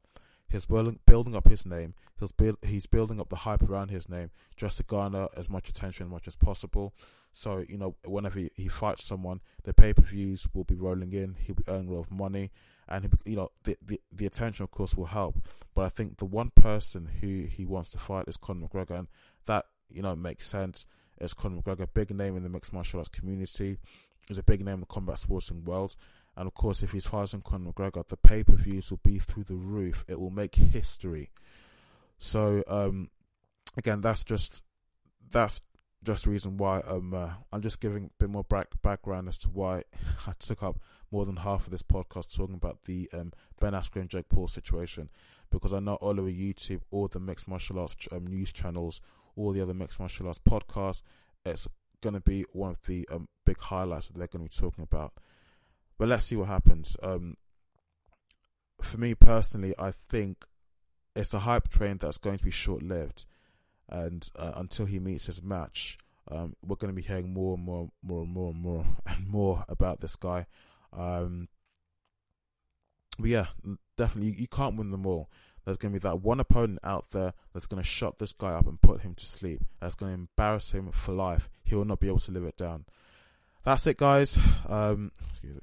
He's 0.48 0.66
building 0.66 0.98
building 1.06 1.34
up 1.34 1.48
his 1.48 1.64
name. 1.64 1.94
He's 2.20 2.32
build, 2.32 2.58
he's 2.62 2.86
building 2.86 3.20
up 3.20 3.30
the 3.30 3.36
hype 3.36 3.62
around 3.62 3.88
his 3.88 4.08
name 4.08 4.30
just 4.56 4.76
to 4.76 4.82
garner 4.82 5.28
as 5.36 5.48
much 5.48 5.68
attention 5.68 6.06
as 6.06 6.10
much 6.10 6.28
as 6.28 6.36
possible. 6.36 6.92
So 7.32 7.64
you 7.66 7.78
know, 7.78 7.96
whenever 8.04 8.38
he, 8.38 8.50
he 8.54 8.68
fights 8.68 9.04
someone, 9.04 9.40
the 9.64 9.72
pay 9.72 9.94
per 9.94 10.02
views 10.02 10.46
will 10.52 10.64
be 10.64 10.74
rolling 10.74 11.12
in. 11.12 11.36
He'll 11.40 11.54
be 11.54 11.64
earning 11.68 11.88
a 11.88 11.94
lot 11.94 12.00
of 12.02 12.10
money, 12.10 12.50
and 12.88 13.10
you 13.24 13.36
know, 13.36 13.50
the, 13.64 13.76
the 13.84 14.00
the 14.12 14.26
attention 14.26 14.64
of 14.64 14.70
course 14.70 14.94
will 14.94 15.06
help. 15.06 15.36
But 15.74 15.86
I 15.86 15.88
think 15.88 16.18
the 16.18 16.26
one 16.26 16.50
person 16.50 17.08
who 17.20 17.44
he 17.44 17.64
wants 17.64 17.90
to 17.92 17.98
fight 17.98 18.28
is 18.28 18.36
Conor 18.36 18.68
McGregor, 18.68 18.98
and 18.98 19.08
that 19.46 19.66
you 19.88 20.02
know 20.02 20.14
makes 20.14 20.46
sense. 20.46 20.86
As 21.18 21.34
Conor 21.34 21.62
McGregor, 21.62 21.86
big 21.92 22.10
name 22.10 22.36
in 22.36 22.42
the 22.42 22.48
mixed 22.48 22.72
martial 22.72 22.98
arts 22.98 23.08
community, 23.08 23.78
is 24.28 24.38
a 24.38 24.42
big 24.42 24.64
name 24.64 24.74
in 24.74 24.80
the 24.80 24.86
combat 24.86 25.18
sporting 25.18 25.64
world. 25.64 25.96
And 26.36 26.46
of 26.46 26.54
course, 26.54 26.82
if 26.82 26.92
he's 26.92 27.06
fighting 27.06 27.42
Conor 27.42 27.72
McGregor, 27.72 28.06
the 28.06 28.16
pay 28.16 28.42
per 28.42 28.54
views 28.54 28.90
will 28.90 29.00
be 29.02 29.18
through 29.18 29.44
the 29.44 29.54
roof. 29.54 30.04
It 30.08 30.18
will 30.18 30.30
make 30.30 30.54
history. 30.54 31.30
So 32.18 32.62
um, 32.66 33.10
again, 33.76 34.00
that's 34.00 34.24
just 34.24 34.62
that's 35.30 35.60
just 36.04 36.24
the 36.24 36.30
reason 36.30 36.56
why 36.56 36.80
um, 36.80 37.14
uh, 37.14 37.30
I'm 37.52 37.62
just 37.62 37.80
giving 37.80 38.06
a 38.06 38.10
bit 38.18 38.30
more 38.30 38.44
back, 38.44 38.68
background 38.82 39.28
as 39.28 39.38
to 39.38 39.48
why 39.48 39.84
I 40.26 40.32
took 40.38 40.62
up 40.62 40.80
more 41.10 41.26
than 41.26 41.36
half 41.36 41.66
of 41.66 41.70
this 41.70 41.82
podcast 41.82 42.34
talking 42.34 42.54
about 42.54 42.84
the 42.84 43.08
um, 43.12 43.32
Ben 43.60 43.74
Askren 43.74 44.08
Jake 44.08 44.28
Paul 44.28 44.48
situation 44.48 45.10
because 45.50 45.72
I 45.72 45.78
know 45.78 45.96
all 45.96 46.18
over 46.18 46.30
YouTube, 46.30 46.80
all 46.90 47.08
the 47.08 47.20
mixed 47.20 47.46
martial 47.46 47.78
arts 47.78 47.94
um, 48.10 48.26
news 48.26 48.52
channels, 48.52 49.00
all 49.36 49.52
the 49.52 49.60
other 49.60 49.74
mixed 49.74 50.00
martial 50.00 50.26
arts 50.26 50.38
podcasts, 50.40 51.02
it's 51.44 51.68
going 52.00 52.14
to 52.14 52.20
be 52.20 52.44
one 52.52 52.70
of 52.70 52.82
the 52.86 53.06
um, 53.12 53.28
big 53.44 53.58
highlights 53.58 54.08
that 54.08 54.18
they're 54.18 54.26
going 54.26 54.46
to 54.46 54.50
be 54.50 54.60
talking 54.60 54.82
about. 54.82 55.12
But 56.02 56.08
let's 56.08 56.26
see 56.26 56.34
what 56.34 56.48
happens. 56.48 56.96
Um, 57.00 57.36
for 58.80 58.98
me 58.98 59.14
personally, 59.14 59.72
I 59.78 59.92
think 59.92 60.44
it's 61.14 61.32
a 61.32 61.38
hype 61.38 61.68
train 61.68 61.98
that's 61.98 62.18
going 62.18 62.38
to 62.38 62.44
be 62.44 62.50
short 62.50 62.82
lived, 62.82 63.24
and 63.88 64.28
uh, 64.34 64.50
until 64.56 64.86
he 64.86 64.98
meets 64.98 65.26
his 65.26 65.44
match, 65.44 65.98
um, 66.28 66.56
we're 66.60 66.74
going 66.74 66.92
to 66.92 67.00
be 67.00 67.06
hearing 67.06 67.32
more 67.32 67.54
and 67.54 67.62
more, 67.62 67.90
more 68.02 68.22
and 68.22 68.32
more 68.32 68.50
and 68.50 68.60
more 68.60 68.84
and 69.06 69.28
more 69.28 69.64
about 69.68 70.00
this 70.00 70.16
guy. 70.16 70.46
Um, 70.92 71.46
but 73.16 73.28
yeah, 73.30 73.46
definitely, 73.96 74.32
you, 74.32 74.36
you 74.38 74.48
can't 74.48 74.74
win 74.74 74.90
them 74.90 75.06
all. 75.06 75.30
There's 75.64 75.76
going 75.76 75.94
to 75.94 76.00
be 76.00 76.08
that 76.08 76.20
one 76.20 76.40
opponent 76.40 76.80
out 76.82 77.12
there 77.12 77.32
that's 77.54 77.66
going 77.66 77.80
to 77.80 77.88
shut 77.88 78.18
this 78.18 78.32
guy 78.32 78.50
up 78.50 78.66
and 78.66 78.82
put 78.82 79.02
him 79.02 79.14
to 79.14 79.24
sleep. 79.24 79.62
That's 79.80 79.94
going 79.94 80.10
to 80.10 80.18
embarrass 80.18 80.72
him 80.72 80.90
for 80.90 81.12
life. 81.12 81.48
He 81.62 81.76
will 81.76 81.84
not 81.84 82.00
be 82.00 82.08
able 82.08 82.18
to 82.18 82.32
live 82.32 82.42
it 82.42 82.56
down. 82.56 82.86
That's 83.62 83.86
it, 83.86 83.98
guys. 83.98 84.36
Um, 84.68 85.12
excuse 85.30 85.54
me. 85.54 85.60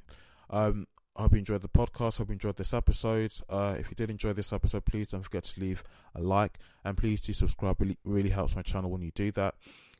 Um, 0.49 0.87
I 1.15 1.23
hope 1.23 1.33
you 1.33 1.39
enjoyed 1.39 1.61
the 1.61 1.69
podcast. 1.69 2.19
Hope 2.19 2.29
you 2.29 2.33
enjoyed 2.33 2.55
this 2.55 2.73
episode. 2.73 3.33
Uh, 3.49 3.75
if 3.77 3.89
you 3.89 3.95
did 3.95 4.09
enjoy 4.09 4.33
this 4.33 4.53
episode, 4.53 4.85
please 4.85 5.09
don't 5.09 5.23
forget 5.23 5.43
to 5.45 5.59
leave 5.59 5.83
a 6.15 6.21
like 6.21 6.59
and 6.85 6.97
please 6.97 7.21
do 7.21 7.33
subscribe. 7.33 7.79
Really, 7.79 7.97
really 8.03 8.29
helps 8.29 8.55
my 8.55 8.61
channel 8.61 8.89
when 8.89 9.01
you 9.01 9.11
do 9.13 9.31
that. 9.33 9.55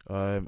Um, 0.08 0.48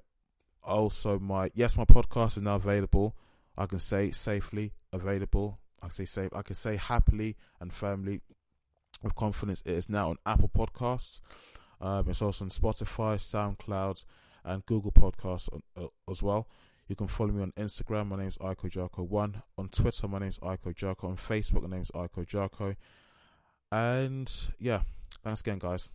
also, 0.63 1.19
my 1.19 1.51
yes, 1.55 1.75
my 1.75 1.85
podcast 1.85 2.37
is 2.37 2.43
now 2.43 2.55
available. 2.55 3.15
I 3.57 3.65
can 3.65 3.79
say 3.79 4.11
safely 4.11 4.73
available. 4.93 5.59
I 5.81 5.87
can 5.87 5.91
say 5.91 6.05
safe. 6.05 6.29
I 6.33 6.41
can 6.41 6.55
say 6.55 6.77
happily 6.77 7.35
and 7.59 7.73
firmly 7.73 8.21
with 9.03 9.15
confidence. 9.15 9.61
It 9.65 9.73
is 9.73 9.89
now 9.89 10.11
on 10.11 10.17
Apple 10.25 10.49
Podcasts. 10.49 11.19
Um, 11.81 12.07
it's 12.09 12.21
also 12.21 12.45
on 12.45 12.49
Spotify, 12.49 13.17
SoundCloud, 13.17 14.05
and 14.45 14.65
Google 14.65 14.91
Podcasts 14.91 15.49
uh, 15.75 15.87
as 16.09 16.21
well. 16.21 16.47
You 16.91 16.95
can 16.97 17.07
follow 17.07 17.31
me 17.31 17.41
on 17.41 17.53
Instagram. 17.53 18.09
My 18.09 18.17
name 18.17 18.27
is 18.27 18.37
Iko 18.39 18.69
Jarko1. 18.69 19.43
On 19.57 19.69
Twitter, 19.69 20.09
my 20.09 20.19
name 20.19 20.27
is 20.27 20.39
Iko 20.39 20.75
Jarko. 20.75 21.05
On 21.05 21.15
Facebook, 21.15 21.61
my 21.61 21.69
name 21.69 21.83
is 21.83 21.91
Iko 21.91 22.27
Jarko. 22.27 22.75
And 23.71 24.29
yeah, 24.59 24.81
thanks 25.23 25.39
again, 25.39 25.57
guys. 25.57 25.89